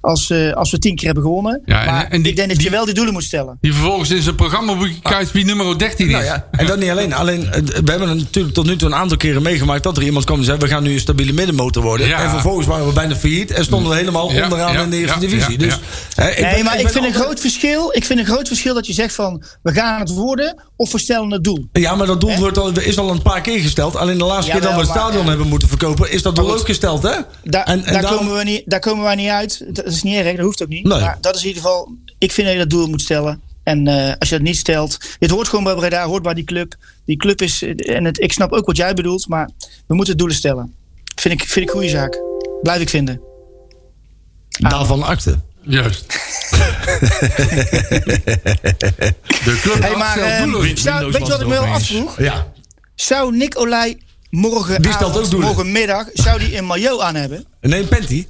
[0.04, 1.62] als, eh, als we tien keer hebben gewonnen.
[1.64, 3.58] Ja, en- maar en die- ik denk dat die- je wel die doelen moet stellen.
[3.60, 6.12] Die vervolgens in zijn programmaboekje kijkt wie nummer 13 is.
[6.12, 7.12] Nou ja, en dat niet alleen.
[7.12, 10.24] Alleen, eh, we hebben natuurlijk tot nu toe een aantal keren meegemaakt dat er iemand
[10.24, 12.06] kwam en zei: we gaan nu een stabiele middenmotor worden.
[12.06, 12.22] Ja.
[12.22, 14.96] En vervolgens waren we bijna failliet en stonden we helemaal Ja, onderaan ja, in de
[14.96, 15.58] eerste ja, divisie.
[15.58, 15.78] dus,
[16.14, 16.22] ja.
[16.22, 17.88] hè, ik nee, ben- maar ik, vind een groot verschil.
[17.94, 20.98] Ik vind een groot verschil dat je zegt van we gaan het worden of we
[20.98, 21.68] stellen het doel.
[21.72, 23.96] Ja, maar dat doel wordt al, is al een paar keer gesteld.
[23.96, 26.66] Alleen de laatste keer dat we het stadion hebben moeten verkopen, is dat doel ook
[26.66, 27.10] gesteld, hè?
[27.44, 29.64] Daar, En- en daar, daarom- komen we niet, daar komen wij niet uit.
[29.94, 30.84] Dat is niet erg, dat hoeft ook niet.
[30.84, 31.00] Nee.
[31.00, 33.40] Maar dat is in ieder geval, ik vind dat je dat doel moet stellen.
[33.62, 36.44] En eh, als je dat niet stelt, dit hoort gewoon bij Breda, hoort bij die
[36.44, 36.74] club.
[37.04, 39.50] Die club is, en het, ik snap ook wat jij bedoelt, maar
[39.86, 40.74] we moeten doelen stellen.
[41.14, 42.20] Vind ik, vind ik een goede zaak.
[42.62, 43.20] Blijf ik vinden.
[44.48, 45.38] Daarvan akte.
[45.60, 46.06] Juist.
[49.44, 50.42] de club Hey, maar eh,
[50.74, 52.18] zou, weet je wat ik me wel afvroeg?
[52.18, 52.52] Ja.
[52.94, 53.98] Zou Nicolai
[54.30, 55.48] morgen Die stelt ook doelen.
[55.48, 57.44] morgenmiddag, zou die een maillot aan hebben?
[57.60, 58.26] Nee, Penty.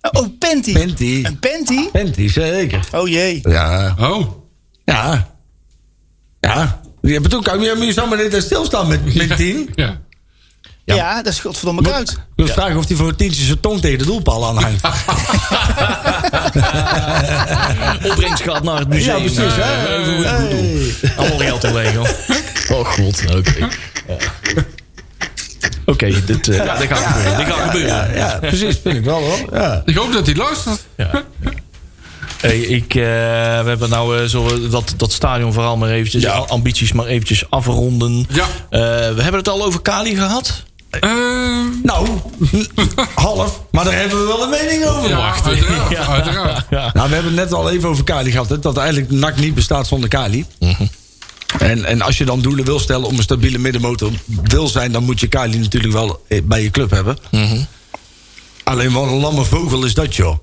[0.00, 0.72] Oh, panty.
[0.72, 1.20] Penty.
[1.24, 1.90] Een panty?
[1.90, 2.88] Penty, zeker.
[2.92, 3.40] Oh jee.
[3.42, 3.94] Ja.
[4.00, 4.26] Oh.
[4.84, 5.34] Ja.
[6.40, 6.80] Ja.
[7.00, 9.70] Ja, maar toen kan je, moet je zo maar net stilstaan met, met tien.
[9.74, 10.00] Ja.
[10.84, 12.10] Ja, dat is godverdomme koud.
[12.10, 14.84] Ik wil vragen of hij voor een tientje zijn tong tegen de doelpaal aanhangt.
[18.10, 19.22] Opbrengst gaat naar het museum.
[19.22, 20.04] Ja, precies, hè?
[20.04, 20.24] Goed doen.
[20.24, 21.16] Hey.
[21.16, 22.00] Allemaal geld te leggen.
[22.76, 23.58] Oh god, oké.
[23.58, 24.16] Ja.
[25.84, 27.36] Oké, dit, eh, ja, dit gaat gebeuren.
[27.36, 28.16] Dit gaat gebeuren.
[28.16, 29.38] Ja, precies, vind ik wel hoor.
[29.52, 29.82] Ja.
[29.84, 30.86] Ik hoop dat hij luistert.
[30.96, 31.24] Ja.
[32.40, 33.02] Hey, ik, eh,
[33.62, 36.32] we hebben nou eh, zo dat, dat stadion vooral maar eventjes, Ja.
[36.32, 38.26] ambities maar eventjes afronden.
[38.28, 38.42] Ja.
[38.70, 38.80] Eh,
[39.14, 40.62] we hebben het al over Kali gehad.
[40.90, 41.10] Eh,
[41.82, 42.08] Nou,
[43.14, 43.60] half.
[43.70, 45.08] Maar daar hebben we wel een mening over.
[45.08, 46.08] ja, uiteraard.
[46.08, 46.66] uiteraard.
[46.70, 46.90] Ja.
[46.92, 48.48] Nou, we hebben het net al even over Kali gehad.
[48.48, 50.46] Hè, dat eigenlijk NAC niet bestaat zonder Kali.
[51.58, 54.92] En, en als je dan doelen wil stellen om een stabiele middenmotor wil zijn...
[54.92, 57.18] dan moet je Kali natuurlijk wel eh, bij je club hebben.
[58.64, 60.38] Alleen wat een lamme vogel is dat, joh.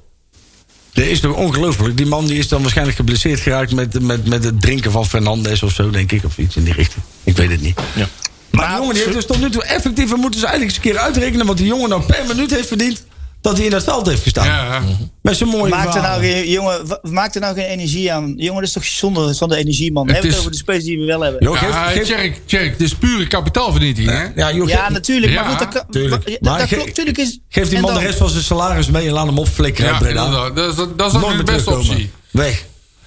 [0.94, 1.98] Dat is toch ongelooflijk.
[1.98, 3.74] Die man die is dan waarschijnlijk geblesseerd geraakt...
[3.74, 6.24] met, met, met het drinken van Fernandes of zo, denk ik.
[6.24, 7.04] Of iets in die richting.
[7.24, 7.80] Ik weet het niet.
[7.96, 8.08] Ja.
[8.52, 10.10] Maar jongen die heeft dus tot nu toe effectief...
[10.10, 11.46] we moeten ze eigenlijk eens een keer uitrekenen...
[11.46, 13.04] wat die jongen nou per minuut heeft verdiend...
[13.50, 14.46] dat hij in het veld heeft gestaan.
[14.46, 14.82] Ja.
[15.22, 18.34] Met zijn mooie Maak er, nou geen, jongen, wa- maak er nou geen energie aan.
[18.38, 20.06] Jongen, dat is toch zonde van de energie, man.
[20.06, 21.44] We Het hebben het is- over de spelers die we wel hebben.
[21.44, 24.24] Joh, geef, Ja, geef- Tjerk, Tjerk, het is pure kapitaalvernietiging, hè?
[24.36, 25.32] ja, joh, Ja, geef- natuurlijk.
[25.32, 26.26] Ja, maar goed, dat, tuurlijk.
[26.26, 26.96] dat- Maar dat ge- klopt.
[26.96, 29.90] Tuurlijk is, Geef die man de rest van zijn salaris mee en laat hem opflikkeren.
[29.92, 30.26] Ja, hè, Breda.
[30.26, 30.56] inderdaad.
[30.56, 32.10] Dat is, dat, dat is dan de beste optie.
[32.32, 32.66] Weg.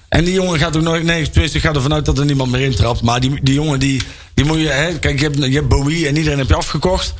[0.09, 1.03] En die jongen gaat ook nooit.
[1.03, 3.01] Nee, tenminste, ik ga ervan uit dat er niemand meer intrapt.
[3.01, 4.01] Maar die, die jongen, die,
[4.33, 4.67] die moet je.
[4.67, 7.13] Hè, kijk, je hebt, je hebt Bowie en iedereen heb je afgekocht.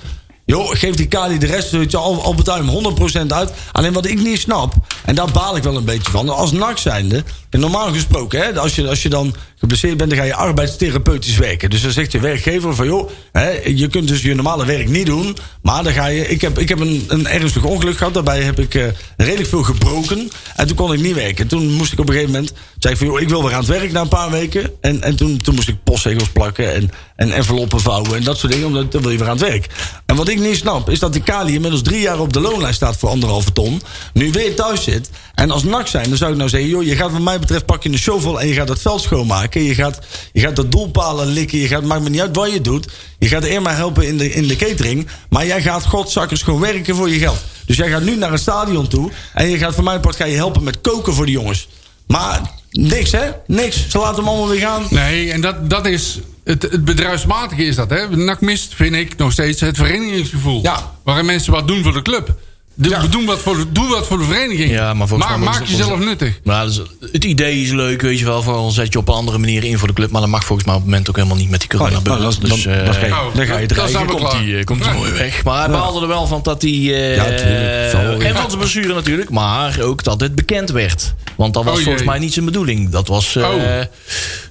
[0.49, 3.51] Joh, geef die Kali de rest, weet je, al, al betaal hem 100% uit.
[3.71, 4.73] Alleen wat ik niet snap,
[5.05, 6.29] en daar baal ik wel een beetje van.
[6.29, 10.25] Als NAC zijnde, normaal gesproken, hè, als, je, als je dan geblesseerd bent, dan ga
[10.25, 11.69] je arbeidstherapeutisch werken.
[11.69, 15.05] Dus dan zegt je werkgever van, joh, hè, je kunt dus je normale werk niet
[15.05, 15.37] doen.
[15.61, 18.59] Maar dan ga je, ik heb, ik heb een, een ernstig ongeluk gehad, daarbij heb
[18.59, 18.85] ik eh,
[19.17, 20.29] redelijk veel gebroken.
[20.55, 21.47] En toen kon ik niet werken.
[21.47, 23.59] Toen moest ik op een gegeven moment, zei ik van, joh, ik wil weer aan
[23.59, 24.71] het werk na een paar weken.
[24.81, 28.51] En, en toen, toen moest ik postzegels plakken en, en enveloppen vouwen en dat soort
[28.51, 29.67] dingen, omdat dan wil je weer aan het werk.
[30.05, 32.75] En wat ik niet snap, is dat die Kali inmiddels drie jaar op de loonlijst
[32.75, 33.81] staat voor anderhalve ton.
[34.13, 35.09] Nu weer thuis zit.
[35.35, 37.65] En als NAC zijn, dan zou ik nou zeggen, joh, je gaat wat mij betreft
[37.65, 39.63] pak je een shovel en je gaat het veld schoonmaken.
[39.63, 39.99] Je gaat,
[40.33, 41.57] je gaat de doelpalen likken.
[41.57, 42.87] Je gaat, maakt me niet uit wat je doet.
[43.19, 45.07] Je gaat Irma helpen in de, in de catering.
[45.29, 47.43] Maar jij gaat godzakkers gewoon werken voor je geld.
[47.65, 49.11] Dus jij gaat nu naar een stadion toe.
[49.33, 51.67] En je gaat voor mijn part ga je helpen met koken voor de jongens.
[52.07, 53.89] Maar niks hè, niks.
[53.89, 54.85] Ze laten hem allemaal weer gaan.
[54.89, 56.19] Nee, en dat, dat is...
[56.49, 58.15] Het, het bedrijfsmatige is dat, hè?
[58.17, 60.59] NAC mist, vind ik, nog steeds het verenigingsgevoel.
[60.63, 60.91] Ja.
[61.03, 62.33] Waarin mensen wat doen voor de club.
[62.73, 63.07] De, Ja.
[63.07, 64.71] doen wat voor de, doe wat voor de vereniging.
[64.71, 65.07] Ja, maar
[65.39, 66.39] maak jezelf nuttig.
[66.43, 66.81] Maar is-
[67.11, 68.41] het idee is leuk, weet je wel.
[68.43, 70.11] Vooral zet je op een andere manier in voor de club.
[70.11, 72.03] Maar dat mag volgens mij op het moment ook helemaal niet met die corona Oh,
[72.03, 73.89] nou, dat Dus, dan- eh, Oh, Dan ga je dreigen.
[73.93, 74.99] zijn we komt hij komt hij Ja.
[74.99, 75.43] mooi weg.
[75.43, 76.71] Maar hij behaalde er wel van dat hij...
[76.71, 78.23] eh, Ja, tuurlijk.
[78.23, 79.29] En van zijn blessure natuurlijk.
[79.29, 81.13] Maar ook dat het bekend werd.
[81.37, 82.89] Want dat was Oh, volgens mij niet zijn bedoeling.
[82.89, 83.35] Dat was...
[83.35, 83.61] eh, Oh.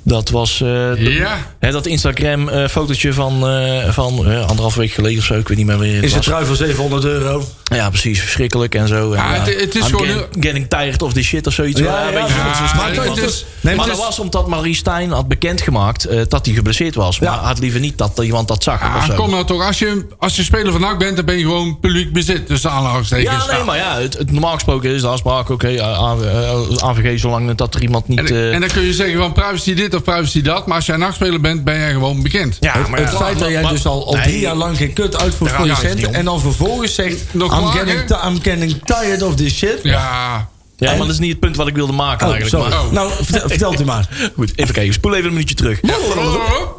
[0.02, 0.60] Dat was...
[0.60, 1.46] eh, Ja.
[1.58, 5.34] Hè, dat Instagram eh, fotootje van, eh, van eh, anderhalf week geleden of zo.
[5.34, 7.44] Ik weet niet meer het Is het trui van 700 euro?
[7.64, 8.20] Ja, precies.
[8.20, 9.12] Verschrikkelijk en zo.
[9.12, 11.80] En, Ja, het- het is I'm gewoon getting, getting tired of this shit of zoiets.
[11.80, 12.10] Ja,
[12.76, 12.90] Maar
[13.60, 17.18] Nee, dat was omdat Marie Stijn had bekendgemaakt eh, dat hij geblesseerd was.
[17.20, 17.38] Maar Ja.
[17.38, 18.82] had liever niet dat iemand dat zag.
[18.82, 21.42] Ah, kom nou toch, als je, als je speler van NAC bent, dan ben je
[21.44, 22.46] gewoon publiek bezit.
[22.46, 23.46] Tussen aanhalingstekens.
[23.46, 27.18] ja, nee, maar ja, het, het normaal gesproken is de afspraak, oké, A- eh, AVG,
[27.20, 28.18] zolang dat er iemand niet...
[28.18, 30.66] En, eh, en dan kun je zeggen van privacy dit of privacy dat.
[30.66, 32.56] Maar als jij een nachtspeler bent, ben jij gewoon bekend.
[32.60, 34.54] ja, Het, maar het ja, feit dat jij maar- dus al, al nee, drie jaar
[34.54, 36.14] lang geen kut uitvoert voor je centen...
[36.14, 37.20] en dan vervolgens zegt...
[37.34, 39.78] Nog I'm getting, ti- I'm getting tired of this shit.
[39.82, 40.48] Ja.
[40.80, 42.64] Ja, maar dat is niet het punt wat ik wilde maken Oh, eigenlijk.
[42.64, 42.76] sorry.
[42.78, 42.92] Maar, Oh.
[42.92, 44.08] Nou, vertel, vertelt u maar.
[44.34, 44.92] Goed, even kijken.
[44.92, 45.80] Spoel even een minuutje terug.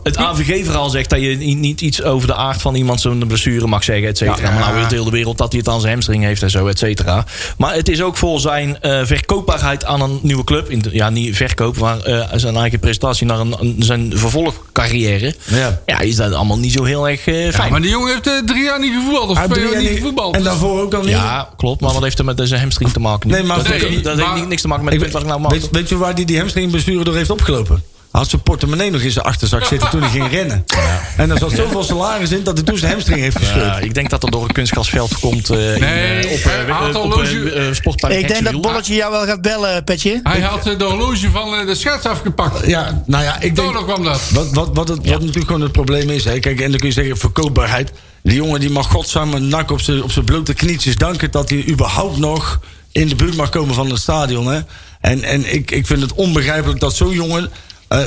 [0.03, 3.83] het AVG-verhaal zegt dat je niet, iets over de aard van iemand zo'n blessure mag
[3.83, 4.37] zeggen, et cetera.
[4.47, 4.51] Ja.
[4.51, 6.67] Maar nou weet de hele wereld dat hij het aan zijn hamstring heeft en zo,
[6.67, 7.25] et cetera.
[7.57, 10.69] Maar het is ook voor zijn eh, verkoopbaarheid aan een nieuwe club.
[10.69, 15.33] In ja, niet verkoop, maar eh, zijn eigen presentatie naar een, een- zijn vervolgcarrière.
[15.47, 15.79] Ja.
[15.85, 17.71] Ja, is dat allemaal niet zo heel erg eh, Ja, fijn.
[17.71, 19.29] maar die jongen heeft drie jaar niet gevoetbald.
[19.29, 20.35] Of Hij twee jaar niet gevoetbald.
[20.35, 21.09] En daarvoor ook al niet.
[21.09, 21.81] Ja, klopt.
[21.81, 23.29] Maar wat heeft er met deze hamstring te maken?
[23.29, 25.39] Nee, maar- Nee, dat maar- heeft niks te maken met Ik weet, wat ik nou
[25.39, 25.51] maak.
[25.51, 27.83] weet, weet je waar hij die hamstringblessure door heeft opgelopen?
[28.11, 30.65] Hij had zijn portemonnee nog in zijn achterzak zitten toen hij ging rennen.
[31.17, 33.65] En er zat zoveel salaris in dat hij toen zijn hamstring heeft gescheurd.
[33.65, 36.79] Ja, ik denk dat er door een kunstgrasveld komt eh, in, Nee, op, hij eh,
[36.79, 37.25] had op,
[37.71, 38.61] sportpark Ik denk dat.
[38.61, 40.19] Bolletje jou wel gaat bellen, Petje.
[40.23, 42.65] Hij had de horloge van de schets afgepakt.
[42.65, 43.67] Ja, nou ja, ik denk...
[43.73, 44.29] Kwam dat.
[44.33, 46.25] Wat, wat, wat, het, wat natuurlijk gewoon het probleem is.
[46.25, 46.39] Hè.
[46.39, 47.91] Kijk, en dan kun je zeggen verkoopbaarheid.
[48.23, 51.31] Die jongen die mag godsamme nak op zijn op zijn blote knietjes danken...
[51.31, 52.59] dat hij überhaupt nog
[52.91, 54.47] in de buurt mag komen van het stadion.
[54.47, 54.59] Hè.
[55.01, 57.51] En, en ik, ik vind het onbegrijpelijk dat zo'n jongen...
[57.87, 57.99] eh,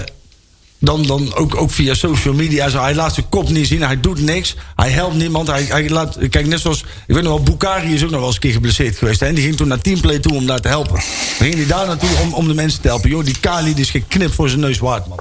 [0.79, 2.69] dan, dan ook, ook via social media.
[2.69, 3.83] Zo, hij laat zijn kop niet zien.
[3.83, 4.55] Hij doet niks.
[4.77, 5.49] Hij helpt niemand.
[5.49, 6.81] Hij, hij laat, kijk, net zoals.
[7.07, 9.21] Ik weet nog wel, Bukari is ook nog wel eens een keer geblesseerd geweest.
[9.21, 10.95] Hè, en die ging toen naar Teamplay toe om daar te helpen.
[10.95, 11.03] Dan
[11.39, 13.11] ging hij daar naartoe om, om de mensen te helpen.
[13.11, 15.19] Joh, die Kali die is geknipt voor zijn neus waard, man.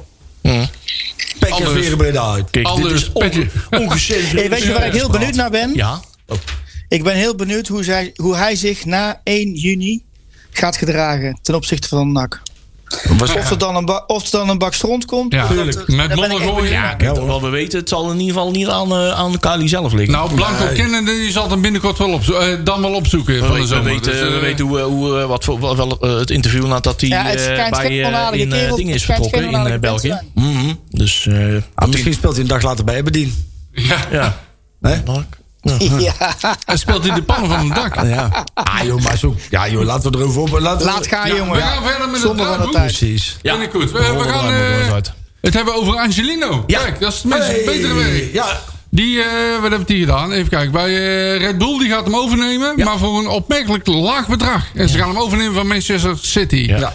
[1.50, 2.50] Anders- veren Breda uit.
[2.50, 3.48] Kijk, dit Anders is petje.
[3.72, 4.32] ongecensureerd.
[4.40, 5.74] Hey, weet je waar ik heel benieuwd naar ben?
[5.76, 6.02] Ja.
[6.28, 6.38] Oh.
[6.92, 10.02] Ik ben heel benieuwd hoe, zij, hoe hij zich na 1 juni
[10.52, 12.42] gaat gedragen ten opzichte van NAC.
[13.22, 15.34] Of er dan een, ba- of er dan een bak stront komt.
[15.34, 15.78] Ja, of dat- tuurlijk.
[15.88, 16.98] daar Met ben ik modder echt gooien.
[16.98, 17.18] benieuwd.
[17.18, 19.94] Ja, wat we weten, het zal in ieder geval niet aan, eh, aan Kali zelf
[19.94, 20.12] liggen.
[20.12, 23.54] Nou, Blanco kennende, die zal hem binnenkort wel opzo- eh, dan wel opzoeken we, van
[23.56, 23.84] de we zomer.
[23.84, 27.34] weten, Dus, we weten hoe, hoe, wat voor, wel, wel, het interview nadat hij Ja,
[27.34, 27.90] eh, bij
[28.40, 30.20] in kerel- dingen is vertrokken in België.
[30.36, 30.74] Mhm.
[30.90, 33.34] Dus eh, Ah, misschien speelt hij een dag later bij Aberdeen.
[33.72, 33.98] ja.
[34.12, 34.40] ja.
[34.82, 35.02] Hè?
[36.00, 36.14] Ja,
[36.66, 38.06] Hij speelt in de pannen van het dak.
[38.06, 38.46] Ja.
[38.54, 39.36] Ah, joh, maar zo.
[39.50, 40.60] Ja, joh, laten we erover op.
[40.60, 41.56] Laten we- laat gaan, Ja, jongen.
[41.56, 42.74] we gaan verder met Zonder het van de draaiboek.
[42.74, 42.98] tijd.
[42.98, 43.38] Precies.
[43.42, 43.52] Ja.
[43.58, 43.92] Vind ik goed.
[43.92, 44.96] We, we we gaan eh,
[45.42, 46.64] het hebben over Angelino.
[46.68, 46.80] Ja.
[46.82, 47.62] Kijk, dat is het Hey.
[47.66, 48.34] betere werk.
[48.34, 48.60] Ja.
[48.90, 49.28] Die, eh,
[49.62, 50.32] wat heeft hij gedaan?
[50.32, 50.72] Even kijken.
[50.72, 54.64] Bij eh, Red Bull die gaat hem overnemen, maar voor een opmerkelijk laag bedrag.
[54.76, 56.56] En ze gaan hem overnemen van Manchester City.
[56.56, 56.94] Ja.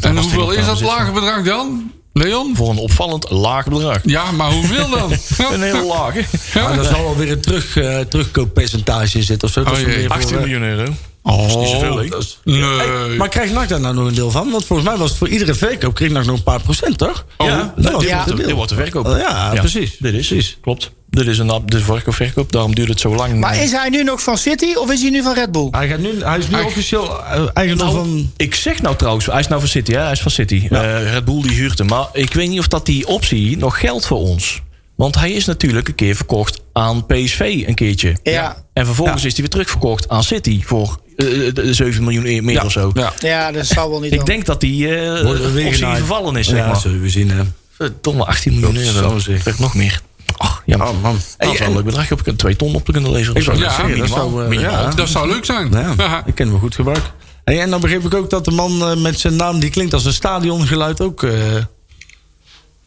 [0.00, 1.92] En hoeveel is dat lage bedrag dan?
[2.12, 2.56] Leon?
[2.56, 3.98] Voor een opvallend laag bedrag.
[4.04, 5.12] Ja, maar hoeveel dan?
[5.52, 6.14] Een heel laag.
[6.14, 6.62] hè?
[6.62, 9.62] Maar er zal wel weer een terug, eh, terugkooppercentage in zitten of zo.
[9.64, 9.96] Dat Oh, is jee.
[9.96, 10.92] meer voor, 18 eh, miljoen euro.
[11.22, 12.08] Oh, niet zoveel, hè?
[12.08, 13.16] dat is- Nee.
[13.16, 14.50] Maar krijgt NAC daar nou nog een deel van?
[14.50, 17.24] Want volgens mij was het voor iedere verkoop kreeg NAC nog een paar procent, toch?
[17.36, 17.46] Oh.
[17.46, 18.24] Ja, dat was ja.
[18.24, 19.06] wordt de, dit wordt de verkoop.
[19.06, 19.96] Ja, precies.
[19.98, 20.58] Dit is, Precies.
[20.60, 20.90] klopt.
[21.10, 22.52] Dit is een de verkoop, verkoop.
[22.52, 23.40] Daarom duurt het zo lang.
[23.40, 25.68] Maar is hij nu nog van City of is hij nu van Red Bull?
[25.70, 28.30] Hij, gaat nu, hij is nu Hij- officieel eh, eigendom Nou, van...
[28.36, 30.00] ik zeg nou trouwens, hij is nou van City, hè?
[30.00, 30.66] Hij is van City.
[30.70, 31.86] Eh, Red Bull die huurt hem.
[31.86, 34.60] Maar ik weet niet of dat die optie nog geldt voor ons.
[34.96, 38.16] Want hij is natuurlijk een keer verkocht aan PSV een keertje.
[38.22, 38.64] Ja.
[38.72, 39.26] En vervolgens Ja.
[39.28, 42.90] is hij weer terugverkocht aan City voor 7 miljoen e- meer Ja, of zo.
[42.94, 43.12] Ja.
[43.18, 45.96] Ja, dat zou wel niet Ik denk dat die eh we optie genaaid.
[45.98, 46.76] vervallen is, zeg Ja, maar.
[46.80, 47.42] zullen we zien, hè.
[47.70, 49.18] Verdomme, 18 miljoen Dat euro.
[49.18, 49.58] zou zeg.
[49.58, 50.00] Nog meer.
[50.36, 51.18] Ach, ja, Oh, man.
[51.38, 52.12] Dat is wel een leuk bedrag.
[52.12, 53.14] Op twee ton op te kunnen.
[53.16, 53.32] Ik Zo.
[53.32, 54.08] net zeggen, dat minimaal.
[54.08, 54.72] zou, eh, Minimaal.
[54.84, 54.90] ja.
[54.90, 55.70] Dat zou leuk zijn.
[55.96, 57.02] Ja, ik ken hem goed gebruik.
[57.44, 59.92] Hey, en dan begreep ik ook dat de man eh, met zijn naam, die klinkt
[59.94, 61.32] als een stadiongeluid, ook eh,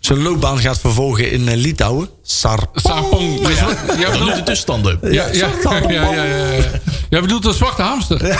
[0.06, 2.10] zijn loopbaan gaat vervolgen in eh, Litouwen.
[2.24, 2.60] Sar.
[2.76, 3.48] Sapong.
[3.48, 5.00] Dus wat- Jij bedoelt, de tussenstanden.
[5.02, 6.64] ja, ja, ja, ja, ja, ja.
[7.10, 8.28] Jij bedoelt een zwarte hamster.
[8.28, 8.38] Ja,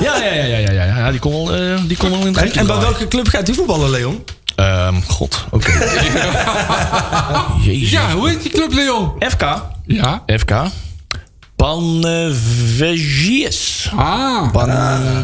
[0.00, 1.10] ja, ja, ja, ja, ja, ja.
[1.10, 3.46] Die kon wel, eh, die kon wel in het En, en bij welke club gaat
[3.46, 4.24] hij voetballen, Leon?
[4.56, 5.72] Ehm, God, oké.
[7.64, 9.12] Ja, hoe heet die club, Leon?
[9.28, 9.42] FK.
[9.86, 10.22] Ja.
[10.26, 10.50] FK.
[11.56, 13.48] Panevėžys.
[13.96, 14.52] Ah.
[14.52, 14.68] Pan,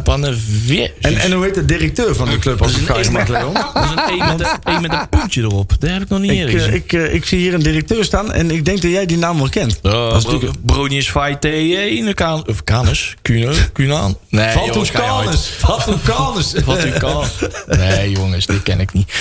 [0.02, 0.90] Panevėžys.
[1.00, 3.54] En, en hoe heet de directeur van de club als ik vraag mag, Leon?
[3.54, 5.74] Dat is een E met, een, e met een puntje erop.
[5.78, 6.74] Dat heb ik nog niet Ik, eerder eh, gezien.
[6.74, 9.38] ik, eh, ik zie hier een directeur staan en ik denk dat jij die naam
[9.38, 9.78] wel kent.
[9.82, 10.66] Uh, dat is natuurlijk...
[10.66, 12.48] Bronius Faite in de Kaan.
[12.48, 13.14] Of Canus?
[13.22, 13.52] Kuno?
[13.72, 14.16] Kunaan?
[14.28, 14.90] Nee, uit.
[14.90, 15.50] kanus!
[15.66, 16.52] Wat een kanus!
[16.64, 17.24] Wat u kan.
[17.66, 19.12] Nee, jongens, dit ken ik niet.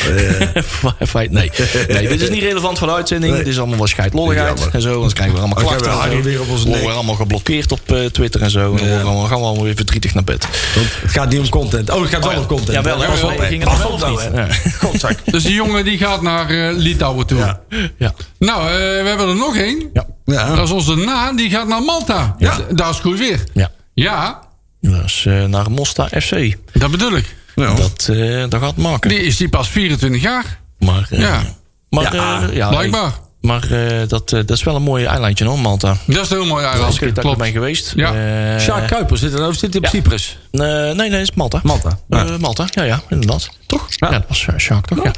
[1.12, 1.51] Nee.
[1.88, 3.34] nee, dit is niet relevant voor de uitzending.
[3.34, 3.43] Nee.
[3.43, 4.93] Dit is allemaal wel scheidlolligheid en zo.
[4.93, 6.09] Anders krijgen we allemaal klachten.
[6.09, 7.01] we weer op nek.
[7.02, 8.60] Allemaal geblokkeerd op eh, Twitter en zo.
[8.60, 10.47] En dan worden we allemaal- gaan we allemaal weer verdrietig naar bed.
[10.76, 11.89] Want het gaat niet om content.
[11.89, 12.72] Oh, het gaat wel om content.
[12.72, 13.47] Jawel, Pas jawel, op, we hè.
[13.49, 14.22] gingen Pas wel op nou, niet.
[14.22, 14.41] hè.
[14.41, 14.47] Ja.
[14.82, 15.18] Godzak.
[15.26, 17.38] Dus die jongen die gaat naar eh, Litouwen toe.
[17.38, 17.60] Ja.
[17.97, 18.14] Ja.
[18.39, 19.89] Nou, eh, we hebben er nog één.
[19.93, 20.06] Ja.
[20.26, 20.56] Ja.
[20.56, 22.36] Dat is onze Na, die gaat naar Malta.
[22.38, 22.56] Ja.
[22.58, 23.43] D- Daar is goed weer.
[23.54, 23.72] Ja.
[23.93, 24.39] Ja,
[24.82, 26.56] Dat is eh, naar Mosta FC.
[26.74, 27.36] dat bedoel ik.
[27.56, 27.74] Ja.
[27.74, 29.10] Dat, eh, dat gaat maken.
[29.10, 30.60] Die is die pas 24 jaar.
[30.80, 31.41] Maar, eh, Ja.
[31.89, 33.12] maar, Ja, ja, blijkbaar.
[33.42, 35.98] Maar eh, dat, eh, dat is wel een mooi eilandje hoor, Malta.
[36.06, 37.02] Dat is een heel mooi Als eiland.
[37.02, 37.38] ik er Klopt.
[37.38, 37.94] ben geweest.
[37.96, 38.14] Ja.
[38.54, 39.89] Eh, Sjaak Kuiper zit er, of zit hij op Ja.
[39.89, 40.38] Cyprus?
[40.52, 41.60] eh, nee, nee, dat is Malta.
[41.64, 42.00] Malta.
[42.10, 42.38] Eh, Ja.
[42.38, 43.50] Malta, ja, ja, inderdaad.
[43.66, 43.88] Toch?
[43.89, 45.04] Ja, dat was uh, Sjaak, toch?
[45.04, 45.12] Ja.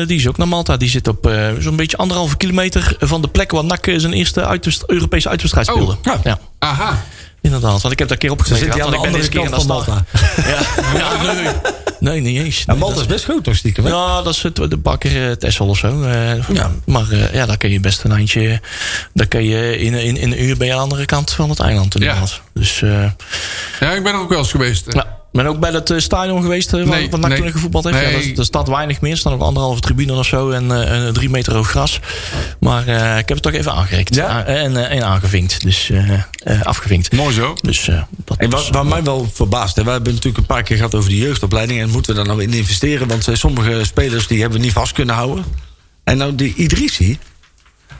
[0.00, 0.76] Eh, die is ook naar Malta.
[0.76, 4.42] Die zit op eh, zo'n beetje anderhalve kilometer van de plek waar NAC zijn eerste
[4.86, 5.96] Europese uitwedstrijd Oh, speelde.
[6.02, 6.20] ja.
[6.24, 6.38] ja.
[6.58, 7.02] Aha.
[7.46, 7.82] Inderdaad.
[7.82, 8.58] Want ik heb daar een keer opgezet.
[8.58, 10.04] zit hij aan de want ik ben andere kant van Malta.
[10.36, 10.60] Ja,
[10.98, 11.52] ja, nee.
[12.00, 12.58] Nee, niet eens.
[12.58, 13.84] Ja, Nee, Malta is best groot toch stiekem.
[13.84, 13.90] hè?
[13.90, 16.02] Ja, dat is het, de bakker uh, Tessel of zo.
[16.02, 16.32] Uh,
[16.84, 18.60] Maar uh, ja, daar kun je best een eindje...
[19.14, 21.94] Daar kun je in, in, in een uur bij de andere kant van het eiland.
[21.94, 22.30] Inderdaad.
[22.30, 22.60] Ja.
[22.60, 22.78] Dus,
[23.80, 24.84] ja, ik ben er ook wel eens geweest.
[24.92, 25.06] Ja.
[25.36, 27.96] Ik ben ook bij dat uh, stadion geweest uh, nee, van NAC nee, gevoetbald heeft.
[27.96, 28.22] Nee.
[28.22, 29.12] Ja, dat, er staat weinig meer.
[29.12, 32.00] Er staan nog anderhalve tribune of zo en uh, drie meter hoog gras.
[32.60, 34.14] Maar uh, ik heb het toch even aangereikt.
[34.14, 34.44] Ja?
[34.44, 35.62] en, en aangevinkt.
[35.62, 35.92] Dus
[36.62, 37.12] afgevinkt.
[37.12, 37.54] Mooi zo.
[37.60, 37.90] Dus,
[38.24, 39.76] dat en wat, wat mij wel verbaast.
[39.76, 41.80] Hè, we hebben natuurlijk een paar keer gehad over de jeugdopleiding.
[41.80, 43.08] En moeten we daar nou in investeren?
[43.08, 45.44] Want sommige spelers die hebben we niet vast kunnen houden.
[46.04, 47.18] En nou die Idrissi.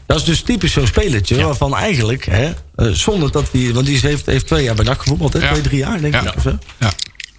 [0.06, 1.44] Dat is dus typisch zo'n spelertje ja.
[1.44, 2.52] waarvan eigenlijk, hè,
[2.94, 5.50] zonder dat hij, want die heeft, heeft twee jaar bij NAC gevoetbald, hè, ja.
[5.50, 6.22] twee, drie jaar denk ja.
[6.22, 6.36] ik.
[6.36, 6.58] Of zo.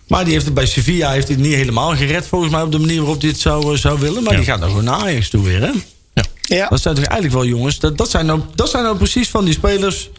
[0.08, 0.16] Ja.
[0.16, 2.80] Maar die heeft het bij Sevilla heeft het niet helemaal gered, volgens mij, op de
[2.80, 4.24] manier waarop hij het zou, zou willen.
[4.24, 5.72] Maar die gaat dan gewoon naar Ajax toe weer, hè?
[6.14, 6.24] Ja.
[6.42, 6.68] ja.
[6.68, 9.46] Dat zijn toch eigenlijk wel jongens, dat, dat, zijn nou, dat zijn nou precies van
[9.46, 10.10] die spelers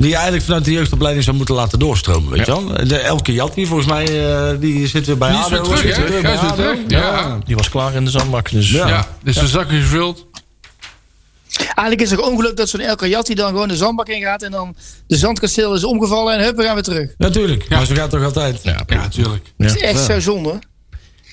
[0.00, 2.86] die je eigenlijk vanuit de jeugdopleiding zou moeten laten doorstromen, weet je wel?
[2.86, 5.72] De Elke Jatti, volgens mij, uh, die zit weer bij die ADO.
[5.72, 6.22] Is weer terug.
[6.88, 6.98] Ja.
[6.98, 7.38] ja.
[7.46, 8.50] Die was klaar in de zandbak.
[8.50, 8.88] Dus, ja.
[8.88, 10.26] ja, dus de zakken gevuld.
[11.56, 14.76] Eigenlijk is het ongelukkig dat zo'n El Kayati dan gewoon de zandbak ingaat en dan
[15.06, 17.14] de zandkasteel is omgevallen en hup, we gaan weer terug.
[17.18, 17.76] Natuurlijk, ja.
[17.76, 18.60] maar zo gaat het toch altijd?
[18.62, 19.52] Ja, natuurlijk.
[19.56, 19.66] Ja.
[19.66, 20.58] Dat is echt zo zonde.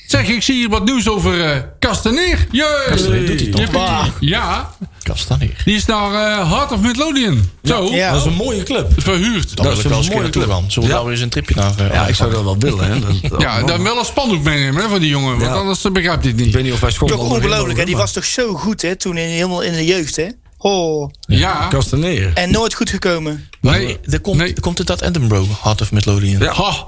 [0.08, 2.47] Zeg, ik zie hier wat nieuws over uh, Castaneer.
[2.51, 4.12] Doet hij toch?
[4.20, 4.76] Ja.
[5.03, 5.62] Castaneer.
[5.66, 7.49] Die is naar uh, Heart of Midlothian.
[7.64, 7.89] Zo.
[7.91, 8.12] Ja.
[8.12, 8.91] Dat is een mooie club.
[8.97, 9.55] Verhuurd.
[9.55, 10.72] Dat, dat wel eens een club aan.
[10.72, 11.01] Zullen we ja.
[11.01, 12.91] daar eens een tripje naar uh, Ja, ik zou dat wel willen.
[12.91, 12.99] Hè.
[13.30, 15.39] Dat, ja, dan wel een spandoek meenemen hè, van die jongen.
[15.39, 16.47] Want anders begrijpt hij het niet.
[16.47, 17.86] Ik weet niet of hij school Toch ongelooflijk, hè?
[17.86, 18.95] Die was toch zo goed, hè?
[18.95, 20.28] Toen in, helemaal in de jeugd, hè?
[20.58, 21.12] Oh.
[21.20, 21.68] Ja.
[21.70, 22.32] Castaneer.
[22.34, 23.49] En nooit goed gekomen.
[23.62, 24.53] Nee, er komt, nee.
[24.53, 26.41] er komt het uit Edinburgh, Heart of Midlothian.
[26.41, 26.53] Ja.
[26.53, 26.86] Ha.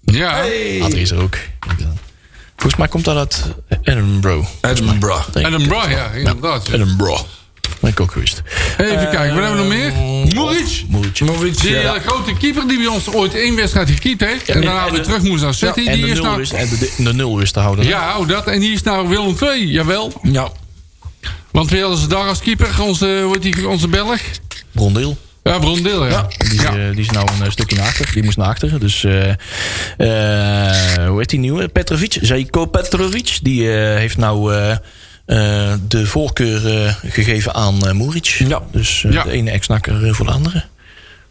[0.00, 0.34] Ja.
[0.34, 0.80] Hey.
[0.80, 1.36] Er is er ook.
[2.56, 3.44] Volgens mij komt dat uit
[3.82, 4.48] Edinburgh.
[4.60, 5.28] Edinburgh.
[5.34, 6.66] Edinburgh, ja, inderdaad.
[6.66, 6.74] Ja.
[6.74, 7.22] Edinburgh.
[7.80, 8.42] Ben ik ook geweest.
[8.78, 9.92] Even uh, kijken, wat hebben we nog meer?
[10.34, 10.84] Muric.
[11.20, 11.94] Muric die ja.
[11.94, 14.46] uh, grote keeper die bij ons ooit één wedstrijd gekiept heeft.
[14.46, 15.80] Ja, en, en daarna weer terug moest naar City.
[15.80, 16.36] Ja, en, die de is nul nou...
[16.36, 17.86] wist, en de, de nul wist te houden.
[17.86, 18.46] Ja, dat.
[18.46, 20.12] En die is nou Willem II, jawel.
[20.22, 20.48] Ja.
[21.50, 22.68] Want wie hadden ze daar als keeper?
[22.80, 24.20] Onze, hoe heet die, onze Belg?
[24.72, 25.16] Brondeel.
[25.46, 26.10] Ja, Brondeel, ja.
[26.10, 26.48] ja.
[26.48, 26.76] Die, ja.
[26.76, 28.12] Uh, die is nou een stukje naar achter.
[28.12, 28.80] Die moest naar achter.
[28.80, 29.34] Dus, uh, uh,
[31.08, 31.68] hoe heet die nieuwe?
[31.68, 32.18] Petrovic.
[32.20, 33.38] Zeiko Petrovic.
[33.42, 34.52] Die heeft nou
[35.88, 36.60] de voorkeur
[37.06, 38.26] gegeven aan uh, Muric.
[38.26, 38.62] Ja.
[38.72, 39.22] Dus ja.
[39.22, 40.64] de ene ex-nakker voor de andere.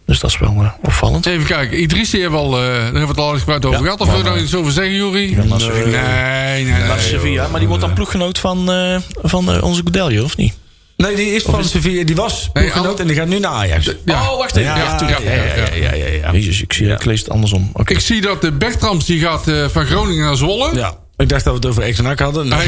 [0.06, 1.26] Dus dat is wel uh, opvallend.
[1.26, 1.82] Even kijken.
[1.82, 4.02] Idrissi hebben we al, uh, daar hebben we het al eens over ja, gehad.
[4.02, 5.34] Of wil je daar iets over zeggen, Jury?
[5.34, 6.64] Nee, nee, nee.
[6.64, 7.48] nee, nee Sevilla.
[7.48, 10.54] Maar die wordt dan ploeggenoot van, uh, van onze Goedelje, of niet?
[10.98, 11.70] Nee, die is van is...
[11.70, 12.04] Sevilla.
[12.04, 13.92] Die was ploeggenoot en die gaat nu naar Ajax.
[14.06, 14.22] Ja.
[14.22, 14.76] Oh, wacht even.
[14.76, 17.70] Ja, ja, ja, ja, ja, ja, ja Jezus, ik, zie, ik lees het andersom.
[17.74, 17.96] Okay.
[17.96, 20.76] Ik zie dat de Bertrams die gaat van Groningen naar Zwolle.
[20.76, 20.98] Ja.
[21.18, 22.48] Ik dacht dat we het over Exenak hadden.
[22.48, 22.68] Nee.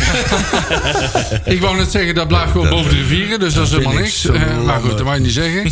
[1.56, 3.40] ik wou net zeggen, dat blijft gewoon boven de rivieren.
[3.40, 4.26] Dus dat is helemaal niks.
[4.26, 5.72] Uh, maar goed, dat mag je niet zeggen.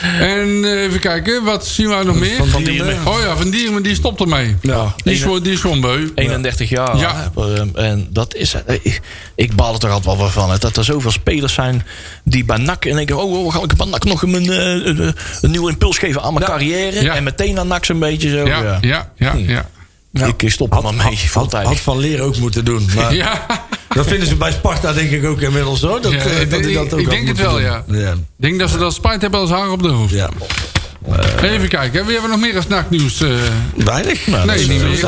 [0.00, 2.36] en uh, even kijken, wat zien we nog meer?
[2.36, 3.06] Van, van Diermen.
[3.06, 4.56] Oh ja, Van Diermen, die stopt ermee.
[4.60, 4.94] Ja.
[4.96, 6.08] Die, is, die is gewoon beu.
[6.14, 6.96] 31 jaar.
[6.96, 7.32] Ja.
[7.74, 8.54] En dat is...
[8.82, 9.00] Ik,
[9.34, 10.56] ik baal er toch altijd wel van.
[10.58, 11.86] Dat er zoveel spelers zijn
[12.24, 12.84] die bij NAC...
[12.84, 15.98] En denken, oh, oh ga ik bij NAC nog een, een, een, een nieuwe impuls
[15.98, 16.50] geven aan mijn ja.
[16.50, 17.02] carrière.
[17.02, 17.14] Ja.
[17.14, 18.46] En meteen aan NAC zo'n beetje zo.
[18.46, 19.12] Ja, ja, ja.
[19.16, 19.50] ja, hm.
[19.50, 19.68] ja.
[20.10, 20.32] Ja.
[20.36, 21.18] Ik stop er maar mee.
[21.32, 22.88] Had, had, had Van Leer ook moeten doen.
[22.94, 23.46] Maar ja.
[23.88, 26.00] Dat vinden ze bij Sparta denk ik ook inmiddels hoor.
[26.00, 27.60] Dat, ja, ik, dat ook ik denk het wel, doen.
[27.60, 27.84] ja.
[27.88, 28.12] ja.
[28.12, 30.14] Ik denk dat ze dat spijt hebben als haar op de hoofd.
[30.14, 30.28] Ja.
[31.42, 33.20] Uh, Even kijken, wie hebben we nog meer als nachtnieuws?
[33.20, 33.30] Uh...
[33.76, 34.26] Weinig.
[34.26, 35.06] Nou, nee, niet meer.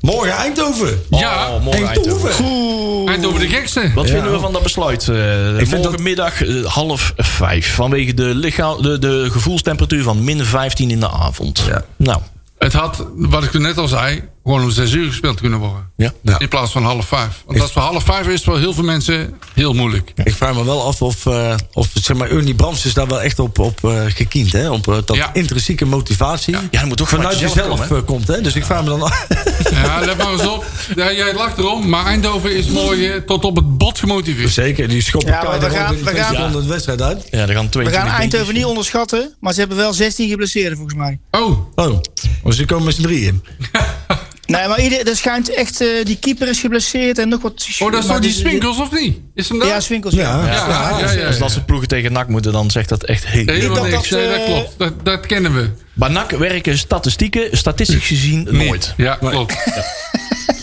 [0.00, 1.02] Morgen Eindhoven.
[1.10, 2.30] Ja, oh, morgen Eindhoven.
[2.30, 3.08] Eindhoven.
[3.08, 3.90] Eindhoven de gekste.
[3.94, 4.12] Wat ja.
[4.12, 5.06] vinden we van dat besluit?
[5.06, 6.64] Uh, ik morgenmiddag dat...
[6.64, 7.74] half vijf.
[7.74, 11.64] Vanwege de, lichaam, de, de gevoelstemperatuur van min 15 in de avond.
[11.68, 11.84] Ja.
[11.96, 12.20] Nou.
[12.66, 15.90] Het had, wat ik net al zei, gewoon om zes uur gespeeld kunnen worden.
[15.96, 16.12] Ja.
[16.22, 16.38] Ja.
[16.38, 17.42] In plaats van half vijf.
[17.46, 20.12] Want als voor half vijf is voor heel veel mensen heel moeilijk.
[20.14, 20.24] Ja.
[20.24, 23.22] Ik vraag me wel af of, uh, of zeg maar, Ernie Brams is daar wel
[23.22, 24.52] echt op, op uh, gekiend.
[24.52, 24.70] Hè?
[24.70, 26.54] Op uh, dat intrinsieke motivatie.
[26.54, 28.26] Ja, dat moet toch vanuit jezelf, komen, komt.
[28.26, 28.40] Hè?
[28.40, 29.26] Dus ik vraag me dan af.
[29.70, 30.64] Ja, let maar eens op.
[30.96, 31.88] Ja, jij lacht erom.
[31.88, 34.52] Maar Eindhoven is mooi tot op het bot gemotiveerd.
[34.52, 37.26] Zeker, die schoppen ja, we gaan, we gaan, de wedstrijd uit.
[37.30, 39.34] Ja, er gaan we gaan Eindhoven niet onderschatten.
[39.40, 41.18] Maar ze hebben wel 16 geblesseerden volgens mij.
[41.30, 41.58] Oh.
[41.74, 42.00] Oh,
[42.44, 43.42] dus ze komen met z'n drieën.
[44.46, 45.82] Nee, maar ieder, er schijnt echt...
[45.82, 47.68] Uh, die keeper is geblesseerd en nog wat...
[47.78, 49.18] Oh, dat is toch die Swinkels, of niet?
[49.34, 49.68] Is hem dat?
[49.68, 50.22] Ja, Swinkels, ja.
[50.22, 53.04] Ja, ja, ja, ja, ja Als dat ze ploegen tegen NAC moeten, dan zegt dat
[53.04, 53.46] echt heel...
[53.46, 54.08] Helemaal dat, niks.
[54.08, 54.74] Dat, uh, dat klopt.
[54.76, 55.70] Dat, dat, kennen we.
[55.92, 58.94] Bij NAC werken statistieken, statistisch gezien, nooit.
[58.96, 59.54] Ja, klopt.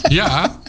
[0.09, 0.61] ja.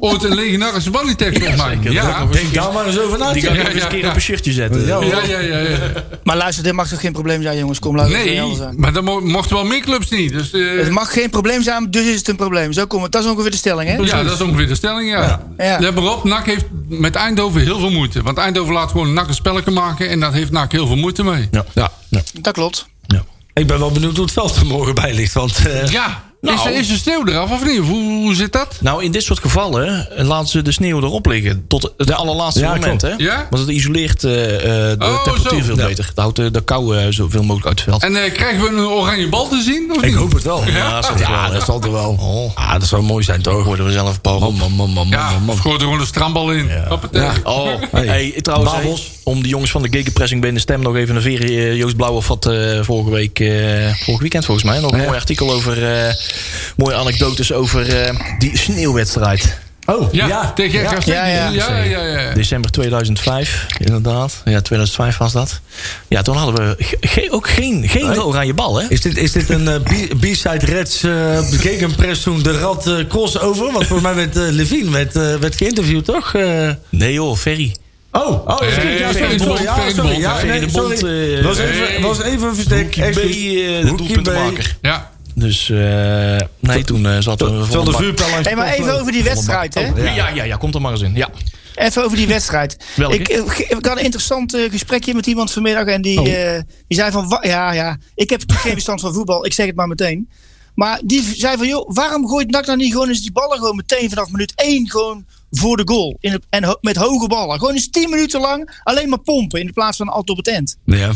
[0.00, 1.78] Ooit een legendarische ballytek volgens mij.
[1.82, 2.26] Ja.
[2.26, 3.32] Denk daar maar eens over na.
[3.32, 4.86] Die ga ik eens een keer op een shirtje zetten.
[4.86, 5.78] Ja, ja, ja.
[6.24, 7.78] Maar luister, dit mag toch geen probleem zijn, jongens?
[7.78, 8.42] Kom, laten nee,
[8.76, 10.32] maar dan mo mochten wel meer clubs niet.
[10.32, 10.78] Dus, uh...
[10.78, 12.72] Het mag geen probleem zijn, dus is het een probleem.
[12.72, 13.12] Zo komt het.
[13.12, 13.96] Dat is ongeveer de stelling, hè?
[13.96, 15.42] Ja, dat is ongeveer de stelling, ja.
[15.56, 18.22] Let maar op, NAC heeft met Eindhoven heel veel moeite.
[18.22, 20.08] Want Eindhoven laat gewoon NAC een spelletje maken...
[20.08, 21.48] en daar heeft NAC heel veel moeite mee.
[21.50, 21.90] Ja, ja.
[22.40, 22.86] Dat klopt.
[23.06, 23.24] Ja.
[23.54, 25.32] Ik ben wel benieuwd hoe het veld er morgen bij ligt.
[25.32, 26.70] Want eh, Ja, Nou.
[26.70, 27.78] is, is er sneeuw eraf of niet?
[27.78, 28.76] Hoe, hoe zit dat?
[28.80, 31.64] Nou, in dit soort gevallen eh, laten ze de sneeuw erop liggen.
[31.68, 33.02] Tot de allerlaatste Ja, moment.
[33.02, 33.08] Hè?
[33.16, 33.46] Ja?
[33.50, 35.64] Want het isoleert eh, eh, de Oh, temperatuur zo.
[35.64, 35.86] veel Ja.
[35.86, 36.04] beter.
[36.04, 38.02] Dat houdt de, de kou eh, zoveel mogelijk uit het veld.
[38.02, 39.90] En eh, krijgen we een oranje bal te zien?
[39.90, 40.14] Of ik niet?
[40.14, 40.66] hoop het wel.
[40.66, 41.64] Ja, dat is Ja, wel, dat hè.
[41.64, 42.16] zal er wel.
[42.20, 42.56] Oh.
[42.56, 43.64] Ah, dat zou mooi zijn, toch?
[43.64, 44.38] Worden we zelf een paar.
[44.38, 45.56] Man, man, man, man, Ja, man, man.
[45.74, 46.68] er gewoon een strandbal in.
[47.12, 47.32] Ja.
[47.44, 51.16] Oh, Hey, hey, trouwens, hey, om de jongens van de gegenpressing binnen stem nog even
[51.16, 51.42] een veer.
[51.42, 53.48] eh, Joost Blauwhoff had eh, vorige week, eh,
[54.04, 55.04] vorig weekend volgens mij, nog een Ja.
[55.04, 56.14] mooi artikel over, eh,
[56.76, 59.58] mooie anekdotes over eh, die sneeuwwedstrijd.
[59.86, 60.52] Oh, Ja, ja.
[60.52, 60.92] tegen ja.
[61.04, 61.48] Ja, ja.
[61.48, 62.32] ja, ja, ja.
[62.34, 64.42] December 2005, inderdaad.
[64.44, 65.60] Ja, 2005 was dat.
[66.08, 68.24] Ja, toen hadden we ge- ook geen, geen Nee.
[68.24, 68.86] oranje bal, hè?
[68.88, 73.72] Is dit, is dit een B- B-side Reds uh, gegenpress toen de Rad eh, crossover?
[73.72, 76.34] Want volgens mij werd uh, Levine werd, werd geïnterviewd, toch?
[76.88, 77.74] Nee joh, Ferry.
[78.12, 79.62] Oh, oh sorry, ja, Ferry sorry, de Bond, sorry,
[80.20, 81.42] ja, Ferry de sorry, Bond, ja, nee, sorry.
[81.42, 82.94] Was, even, was even een verstek.
[82.94, 84.76] Hoekie B, de doelpuntenmaker.
[84.82, 85.10] Ja.
[85.34, 89.12] Dus eh, nee, toen eh, zat er Terwijl de vuurpijl langs Hey, maar even over
[89.12, 89.80] die wedstrijd, hè?
[89.80, 90.14] Ja.
[90.14, 91.14] ja, ja, ja, komt er maar eens in.
[91.14, 91.28] Ja.
[91.74, 92.76] Even over die wedstrijd.
[93.08, 95.84] Ik, ik, ik had een interessant eh, gesprekje met iemand vanmiddag.
[95.86, 96.28] En die, Oh.
[96.54, 97.38] eh, die zei van...
[97.42, 99.44] Ja, ja, ik heb natuurlijk geen verstand van voetbal.
[99.46, 100.28] Ik zeg het maar meteen.
[100.74, 101.66] Maar die zei van...
[101.66, 103.58] joh, waarom gooit NAC nou niet gewoon eens die ballen...
[103.58, 106.16] gewoon meteen vanaf minuut 1 gewoon voor de goal.
[106.20, 107.58] In het- en ho- met hoge ballen.
[107.58, 109.60] Gewoon eens 10 minuten lang alleen maar pompen...
[109.60, 110.76] in plaats van altijd op het end.
[110.84, 111.10] Ja.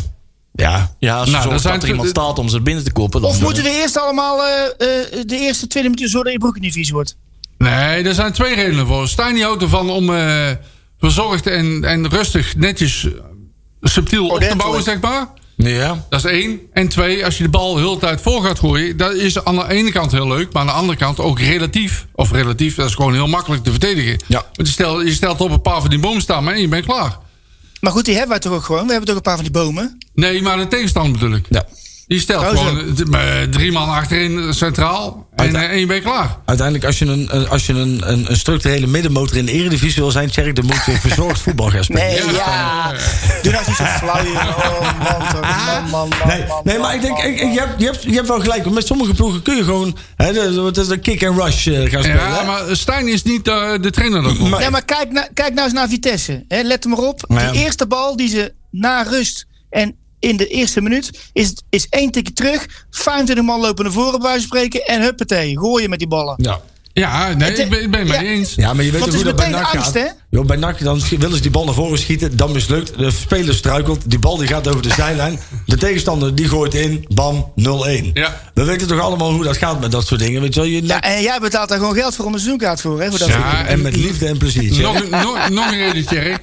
[0.56, 0.94] Ja.
[0.98, 3.20] Ja, als je Nou, zorgt dat er iemand staat om ze binnen te koppen.
[3.20, 6.08] Dan, Of moeten we eerst allemaal eh, eh, de eerste 20 minuten...
[6.08, 7.16] zorgen dat je broek niet vies wordt?
[7.58, 9.08] Nee, er zijn twee redenen voor.
[9.08, 10.50] Stijn die houdt ervan om eh,
[10.98, 13.06] verzorgd en, en rustig, netjes,
[13.80, 15.26] subtiel op te bouwen, zeg maar.
[15.56, 16.04] Ja.
[16.08, 16.60] Dat is één.
[16.72, 18.96] En twee, als je de bal heel de tijd voor gaat gooien...
[18.96, 20.52] dat is aan de ene kant heel leuk...
[20.52, 22.06] maar aan de andere kant ook relatief...
[22.12, 24.18] of relatief, dat is gewoon heel makkelijk te verdedigen.
[24.26, 24.44] Ja.
[24.52, 27.18] Want je stelt, je stelt op een paar van die boomstammen en je bent klaar.
[27.80, 28.84] Maar goed, die hebben wij toch ook gewoon?
[28.84, 29.98] We hebben toch een paar van die bomen?
[30.14, 31.46] Nee, maar de tegenstander bedoel ik.
[31.48, 31.66] Ja.
[32.06, 35.23] Die stelt gewoon eh, drie man achterin centraal...
[35.36, 36.36] en, eh, en je bent klaar.
[36.44, 40.10] Uiteindelijk, als je, een, als je een, een, een structurele middenmotor in de eredivisie wil
[40.10, 42.02] zijn, Tjerk, dan moet je verzorgd voetbal gaan spelen.
[42.26, 42.92] Nee, ja.
[43.42, 44.58] Doe nou niet zo flauw, joh.
[44.58, 45.40] Oh, man, toch.
[45.40, 48.02] Man, man, man, Nee, man, nee, man, maar ik denk, ik, je, hebt, je, hebt,
[48.02, 48.62] je hebt wel gelijk.
[48.62, 51.90] want Met sommige ploegen kun je gewoon hè, de, de, de kick and rush eh,
[51.90, 52.20] gaan spelen.
[52.20, 52.44] Ja, hè?
[52.46, 54.48] maar Stijn is niet eh, de trainer daarvoor.
[54.48, 56.44] Maar- Ja, maar kijk, na, kijk nou eens naar Vitesse.
[56.48, 57.24] Hè, let er maar op.
[57.28, 57.50] Ja.
[57.50, 62.10] Die eerste bal die ze na rust en in de eerste minuut is, is één
[62.10, 62.66] tikje terug.
[62.90, 64.86] 25 man lopen naar voren, bij wijze van spreken.
[64.86, 66.34] En huppatee, gooien met die ballen.
[66.42, 66.60] ja.
[66.96, 68.22] Ja, nee, Het- ik ben, ik ben het ja.
[68.22, 68.54] eens.
[68.54, 70.16] Ja, maar je weet het hoe dat bij NAC angst, gaat?
[70.30, 72.36] Jo, bij NAC dan willen ze die bal naar voren schieten.
[72.36, 72.98] Dan mislukt.
[72.98, 74.10] De speler struikelt.
[74.10, 75.40] Die bal die gaat over de zijlijn.
[75.66, 77.04] De tegenstander die gooit in.
[77.08, 78.10] Bam, 0-1.
[78.12, 78.40] Ja.
[78.54, 80.40] We weten toch allemaal hoe dat gaat met dat soort dingen.
[80.40, 80.68] Weet je wel?
[80.68, 83.00] Je, Ja, en jij betaalt daar gewoon geld voor om een seizoenkaart voor.
[83.00, 84.80] Hè, voor dat soort Ja, en met liefde en plezier.
[84.82, 86.42] Nog, een- nog, nog een reden, Tjerk.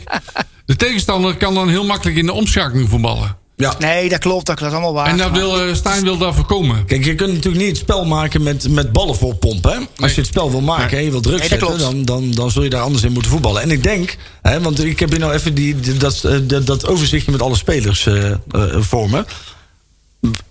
[0.66, 3.38] De tegenstander kan dan heel makkelijk in de omschakeling voetballen.
[3.62, 3.76] Ja.
[3.80, 4.46] Nee, dat klopt.
[4.46, 5.08] Dat is allemaal waar.
[5.08, 6.86] En dat wil, eh, Stijn wil dat voorkomen.
[6.86, 9.72] Kijk, je kunt natuurlijk niet het spel maken met, met ballen vol pompen.
[9.72, 9.78] Hè?
[10.04, 12.52] Als je het spel wil maken en je wil druk Nee, zetten, dan, dan, dan
[12.52, 13.62] zul je daar anders in moeten voetballen.
[13.62, 16.88] En ik denk, hè, want ik heb hier nou even die, dat, eh, dat, dat
[16.88, 18.32] overzichtje met alle spelers eh,
[18.80, 19.26] voor me.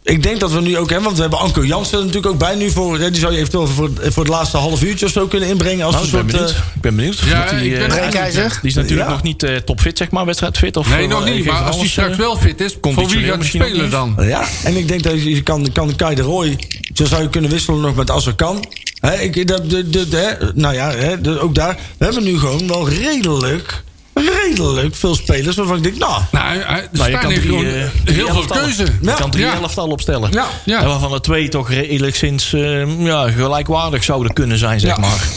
[0.02, 2.38] Ik denk dat we nu ook hebben, want we hebben Anko Jansen er natuurlijk ook
[2.38, 2.98] bij nu voor.
[2.98, 5.84] hè, Die zou je eventueel voor, voor het laatste half uurtje of zo kunnen inbrengen.
[5.86, 7.18] Als Nou, een ik ben soort, eh, ik ben benieuwd.
[7.18, 9.14] Ja, Of die, ik ben eh, er die is natuurlijk Ja.
[9.14, 10.76] nog niet eh, topfit, zeg maar, wedstrijdfit.
[10.76, 11.44] Of, Nee, nog niet.
[11.44, 14.16] Maar als hij straks wel fit is, voor wie gaat hij misschien ook spelen dan?
[14.18, 16.58] Ja, en ik denk dat je kan, kan Kai de Roy,
[16.94, 18.64] zo zou je kunnen wisselen nog met als kan.
[19.00, 21.78] Hè, ik, dat, de, de, de, hè, nou ja, hè, de- ook daar.
[21.98, 23.82] We hebben nu gewoon wel redelijk,
[24.14, 26.58] redelijk veel spelers waarvan ik denk, nou, Nou,
[26.92, 27.64] Nou, je kan heeft drie, gewoon
[28.04, 28.82] eh, heel veel keuze.
[28.84, 29.14] Je Ja.
[29.14, 29.54] kan drie Ja.
[29.60, 30.30] elftal opstellen.
[30.32, 30.46] Ja.
[30.64, 30.80] Ja.
[30.80, 35.00] En waarvan er twee toch redelijk sinds eh, ja, gelijkwaardig zouden kunnen zijn, zeg Ja.
[35.00, 35.28] maar.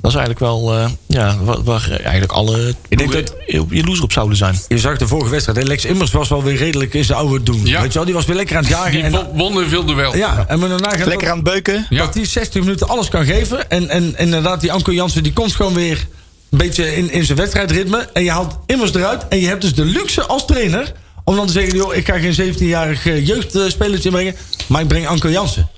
[0.00, 3.28] Dat is eigenlijk wel eh, ja, waar, waar eigenlijk alle Ik denk
[3.70, 4.60] jaloers op zouden zijn.
[4.68, 5.58] je zag de vorige wedstrijd.
[5.58, 7.60] hè, Lex Immers was wel weer redelijk in zijn oude doen.
[7.64, 7.80] Ja.
[7.80, 8.90] Weet je wel, die was weer lekker aan het jagen.
[8.92, 10.16] Die En, won- veel duel.
[10.16, 11.86] ja, en we daarna gaan Lekker aan het beuken.
[11.90, 13.70] Dat hij 60 minuten alles kan geven.
[13.70, 16.06] En, en inderdaad, die Anko Jansen die komt gewoon weer
[16.50, 18.08] een beetje in, in zijn wedstrijdritme.
[18.12, 19.28] En je haalt Immers eruit.
[19.28, 20.92] En je hebt dus de luxe als trainer
[21.24, 24.34] om dan te zeggen: joh, ik ga geen 17-jarig eh, jeugdspelertje brengen,
[24.66, 25.68] maar ik breng Anko Jansen.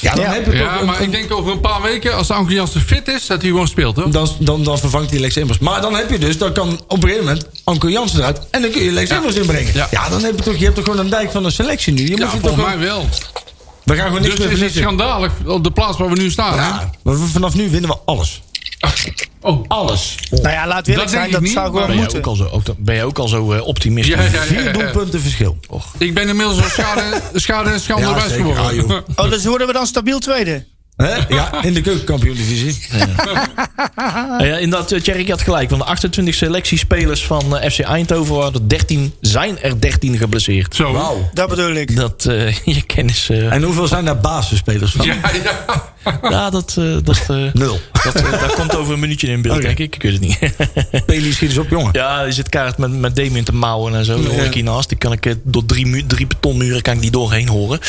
[0.00, 0.32] Ja, dan Ja.
[0.32, 2.80] heb je toch Ja, maar een- ik denk over een paar weken, als Anke Jansen
[2.80, 3.96] fit is, dat hij gewoon speelt.
[3.96, 4.10] Hoor.
[4.10, 5.58] dan, dan, dan vervangt hij Lex Immers.
[5.58, 8.40] Maar dan heb je dus, dan kan op een gegeven moment Anko Jansen eruit.
[8.50, 9.16] En dan kun je Lex Ja.
[9.16, 9.74] Immers inbrengen.
[9.74, 9.88] Ja.
[9.90, 10.08] Ja.
[10.08, 12.02] dan heb je toch, je hebt toch gewoon een dijk van een selectie nu.
[12.04, 13.08] Je moet Ja, je toch volgens gewoon- mij wel.
[13.84, 14.82] we gaan gewoon niks Dus meer is het verliezen.
[14.82, 16.58] schandalig op de plaats waar we nu staan.
[16.58, 16.66] hè?
[16.66, 18.42] Ja, maar vanaf nu winnen we alles.
[19.40, 19.64] Oh.
[19.68, 20.14] Alles.
[20.30, 21.30] Nou ja, laat eerlijk Dat zijn.
[21.30, 22.18] Dat zou gewoon Ben je moeten.
[22.18, 24.14] ook al zo, ook, ben je ook al zo eh, optimistisch?
[24.14, 24.72] Ja, ja, ja, Vier ja.
[24.72, 25.56] doelpunten verschil.
[25.98, 28.88] Ik ben inmiddels wel schade, schade en schande Ja, geworden.
[29.16, 29.24] Ah.
[29.24, 30.66] Oh, dus worden we dan stabiel tweede?
[30.96, 31.14] Hè?
[31.28, 32.76] Ja, in de keukenkampioen-divisie.
[34.38, 35.68] Ja, inderdaad, eh, Thierry, je had gelijk.
[35.68, 40.74] Van de 28 selectiespelers van eh, FC Eindhoven waren er 13, zijn er 13 geblesseerd.
[40.74, 40.92] Zo.
[40.92, 41.30] Wauw.
[41.34, 41.96] Dat bedoel ik.
[41.96, 43.28] Dat eh, je kennis.
[43.30, 45.06] eh, En hoeveel zijn daar basisspelers van?
[45.06, 46.20] Ja, ja.
[46.30, 47.80] ja, dat, eh, dat, eh, Nul.
[48.04, 49.94] dat, dat komt over een minuutje in beeld, denk ik.
[49.96, 50.38] Ik weet het niet.
[51.06, 51.88] Peli schiet eens op, jongen.
[51.92, 54.22] ja, je zit kaart met, met Damien te mouwen en zo.
[54.22, 54.88] Dat hoor ik hiernaast.
[54.88, 57.80] Die kan ik door drie, drie betonmuren kan ik die doorheen horen.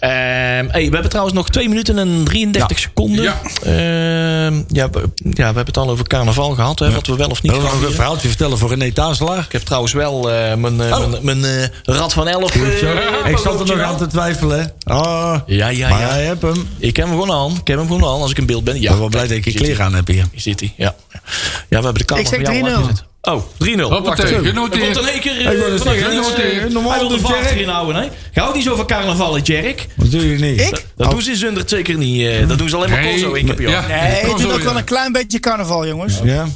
[0.00, 2.68] Ehm, hey, we hebben trouwens nog 2 minuten en 33 Ja.
[2.74, 3.22] seconden.
[3.22, 3.40] Ja.
[3.62, 6.78] Ehm, ja, we, ja, we hebben het al over carnaval gehad.
[6.78, 9.38] Hè, Wat we wel of niet gaan nog een verhaaltje vertellen voor René Tazelaar?
[9.38, 11.06] Ik heb trouwens wel eh, mijn, eh, Oh.
[11.22, 12.54] mijn, mijn eh, rad van 11.
[12.54, 14.72] eh, Ik zat er nog aan te twijfelen.
[14.86, 16.06] Oh, Ja, ja, maar ja.
[16.16, 16.68] jij hebt hem.
[16.78, 17.50] Ik heb hem gewoon aan.
[17.60, 18.74] Ik heb hem gewoon aan als ik in beeld ben.
[18.76, 20.24] Ik Ja, ben wel blij dat ik je kleren aan heb hier.
[20.32, 20.94] Hier zit hij, ja.
[21.12, 21.20] Ja,
[21.68, 23.02] we hebben de kamer Ik zeg voor jou 3-0.
[23.26, 23.76] Oh, 3-0.
[23.76, 24.74] Wacht Hoppatee, genoteerd.
[24.74, 25.40] Er komt in één keer...
[25.40, 28.02] Ik vanuit zeggen, eh, Normaal Hij wil de vaart erin houden, hè?
[28.32, 29.86] Je houdt niet zo van carnaval, Jerk?
[29.96, 30.60] Wat doe je niet?
[30.60, 30.84] Ik?
[30.96, 32.26] Dat doen ze in Zundert zeker niet.
[32.26, 33.10] eh, Dat doen ze alleen maar Nee.
[33.22, 33.88] Corso per jaar.
[33.90, 34.08] Ja.
[34.08, 36.14] Nee, ik doe ook wel een klein beetje carnaval, jongens.
[36.24, 36.46] Ja?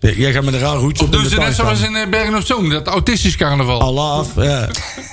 [0.00, 1.96] Ja, Jij gaat met een raar hoedje op in Doen de ze net zoals in
[1.96, 3.80] eh, Bergen op Zoom, dat autistisch carnaval.
[3.80, 4.68] Allah af, ja.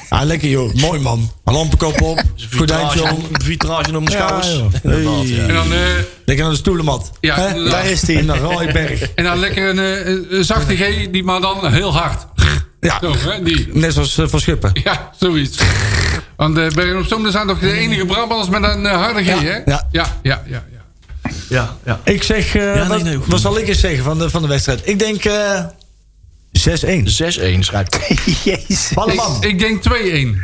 [0.09, 0.73] Ah, lekker joh.
[0.73, 1.31] Mooi man.
[1.43, 2.21] Een lampenkop op.
[2.57, 3.23] Gordijntje Vitrage, om.
[3.43, 4.53] vitrage om de schouders.
[4.53, 5.47] ja.
[5.47, 5.79] En dan, eh,
[6.25, 7.11] Lekker naar de stoelenmat.
[7.21, 7.35] Ja.
[7.69, 8.25] Daar is En die.
[8.25, 9.01] dan Rooiberg.
[9.13, 12.25] en dan lekker een, eh, een zachte G, die maar dan heel hard.
[12.79, 13.67] Ja, Zo, hè, die.
[13.73, 14.71] net zoals Van Schippen.
[14.83, 15.57] Ja, zoiets.
[16.35, 19.39] Want uh, Bergen op Zoom, zijn toch de enige Brabants met een harde G, Ja,
[19.41, 19.55] hè?
[19.65, 19.87] ja.
[19.91, 20.63] ja, ja, ja.
[21.49, 21.77] Ja.
[21.85, 22.13] Ja, ja.
[22.13, 23.19] Ik zeg, eh, nee, wat, nee.
[23.19, 24.81] wat zal ik eens zeggen van de, van de wedstrijd?
[24.83, 25.63] Ik denk eh
[26.59, 26.61] 6-1.
[26.61, 28.17] 6-1 schrijft hij.
[28.53, 28.91] Jezus.
[28.93, 29.43] Balleman.
[29.43, 30.37] Ik denk 2-1.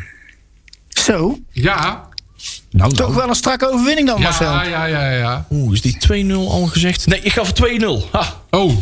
[0.90, 1.38] Zo.
[1.52, 2.10] Ja.
[2.72, 4.52] Nou, Toch wel een strakke overwinning dan, Marcel.
[4.52, 5.46] Ja, ja, ja, ja.
[5.50, 7.08] Oeh, is die 2-0 al gezegd?
[7.08, 8.10] Nee, ik ga voor 2-0.
[8.12, 8.78] Ha, Oh,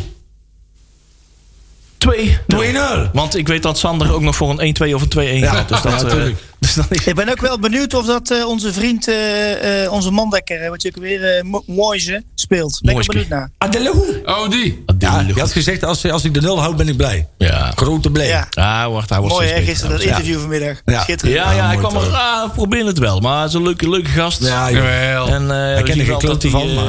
[1.98, 3.10] 2 2-0.
[3.12, 5.68] Want ik weet dat Sander ook nog voor een 1-2 of een 2-1 Ja, gaat.
[5.68, 6.32] Dus dat, ja, eh.
[6.74, 7.06] Dus is...
[7.06, 10.82] Ik ben ook wel benieuwd of dat eh, onze vriend, eh, eh, onze mandekker, wat
[10.82, 12.78] je ook weer, Mo- Moise, speelt.
[12.82, 13.50] Ben ik benieuwd naar.
[13.58, 14.22] Adelou.
[14.24, 14.84] oh die.
[14.98, 17.28] Ja, je had gezegd, als, als ik de nul houd, ben ik blij.
[17.38, 17.72] Ja.
[17.74, 18.26] Grote blij.
[18.28, 18.46] Ja.
[18.50, 19.68] Ah, wacht, hij wordt Mooi hè, beter.
[19.68, 20.10] gisteren dat Ja.
[20.10, 20.80] interview vanmiddag.
[20.84, 21.00] Ja.
[21.02, 21.36] Schitterend.
[21.38, 23.20] Ja, ja, hij kwam er, ah, probeer het wel.
[23.20, 24.44] Maar hij is een leuke, leuke gast.
[24.44, 24.70] Ja.
[24.70, 25.26] Jawel.
[25.28, 26.84] En, eh, we ken zien er geen klote hij, van, maar-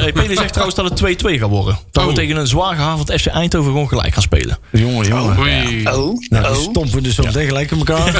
[0.00, 1.78] hey, Peli zegt trouwens dat het 2-2 gaat worden.
[1.90, 2.08] Dat Oh.
[2.08, 4.58] we tegen een zwaar gehavend FC Eindhoven gewoon gelijk gaan spelen.
[4.72, 5.38] Jongen, jongen.
[5.38, 6.54] Oh, Nou, oh.
[6.60, 8.12] stompen dus zo meteen gelijk in elkaar.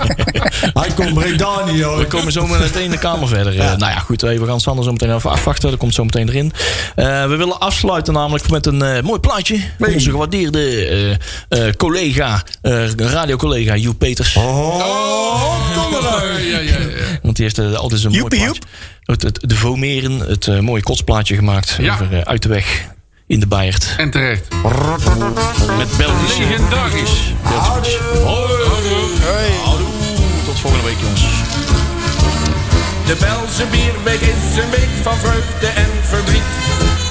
[0.80, 1.98] Hij komt Breda niet, joh.
[1.98, 3.58] We komen zo meteen de kamer verder.
[3.58, 4.20] Eh, nou ja, goed.
[4.20, 5.70] We gaan Sander zo meteen even afwachten.
[5.70, 6.52] Dat komt zo meteen erin.
[6.94, 9.60] Eh, we willen afsluiten namelijk met een eh, mooi plaatje.
[9.78, 10.86] Van onze gewaardeerde
[11.48, 14.36] eh, eh, collega, eh radiocollega Joep Peters.
[14.36, 14.78] Oh,
[15.74, 16.78] Ja, ja, ja, ja.
[17.22, 18.60] Want die heeft altijd een mooi Joepie, plaatje.
[19.04, 21.76] Het, het, de Vomeren, het eh, mooie kotsplaatje gemaakt.
[21.80, 21.92] Ja.
[21.92, 22.84] Over eh, uit de weg
[23.26, 23.94] in de Bijert.
[23.96, 24.48] En terecht.
[25.78, 27.32] Met Belgische Legendarisch.
[28.24, 28.55] Hoi.
[33.06, 36.52] De Belse bierweek is een week van vreugde en verdriet.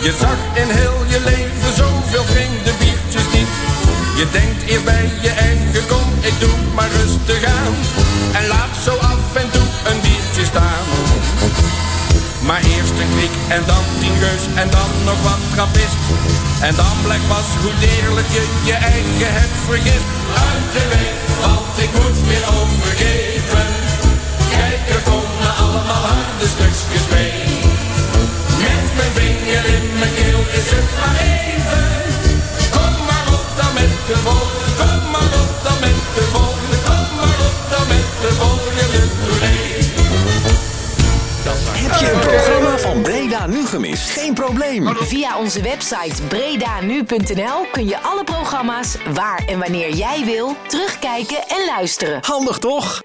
[0.05, 3.53] Je zag in heel je leven zoveel vreemde biertjes niet.
[4.19, 7.75] Je denkt eerst bij je eigen kom, ik doe maar rustig aan.
[8.37, 10.85] En laat zo af en toe een biertje staan.
[12.47, 16.01] Maar eerst een krik en dan tien geus en dan nog wat trappist.
[16.67, 20.09] En dan blijkt pas hoe deerlijk je je eigen hebt vergist.
[20.47, 23.34] Uit de weg, want ik moet weer overgeven.
[25.75, 27.43] Allemaal harde stukjes mee.
[28.65, 31.87] Met mijn vinger in mijn keel is het maar even.
[32.75, 37.07] Kom maar op dan met de volgende, kom maar op dan met de volgende, kom
[37.19, 38.85] maar op dan met de volgende
[39.25, 39.73] tournee.
[41.83, 44.09] Heb je een programma van Breda nu gemist?
[44.09, 44.95] Geen probleem.
[44.97, 51.65] Via onze website bredanu.nl kun je alle programma's waar en wanneer jij wil terugkijken en
[51.65, 52.19] luisteren.
[52.21, 53.01] Handig toch?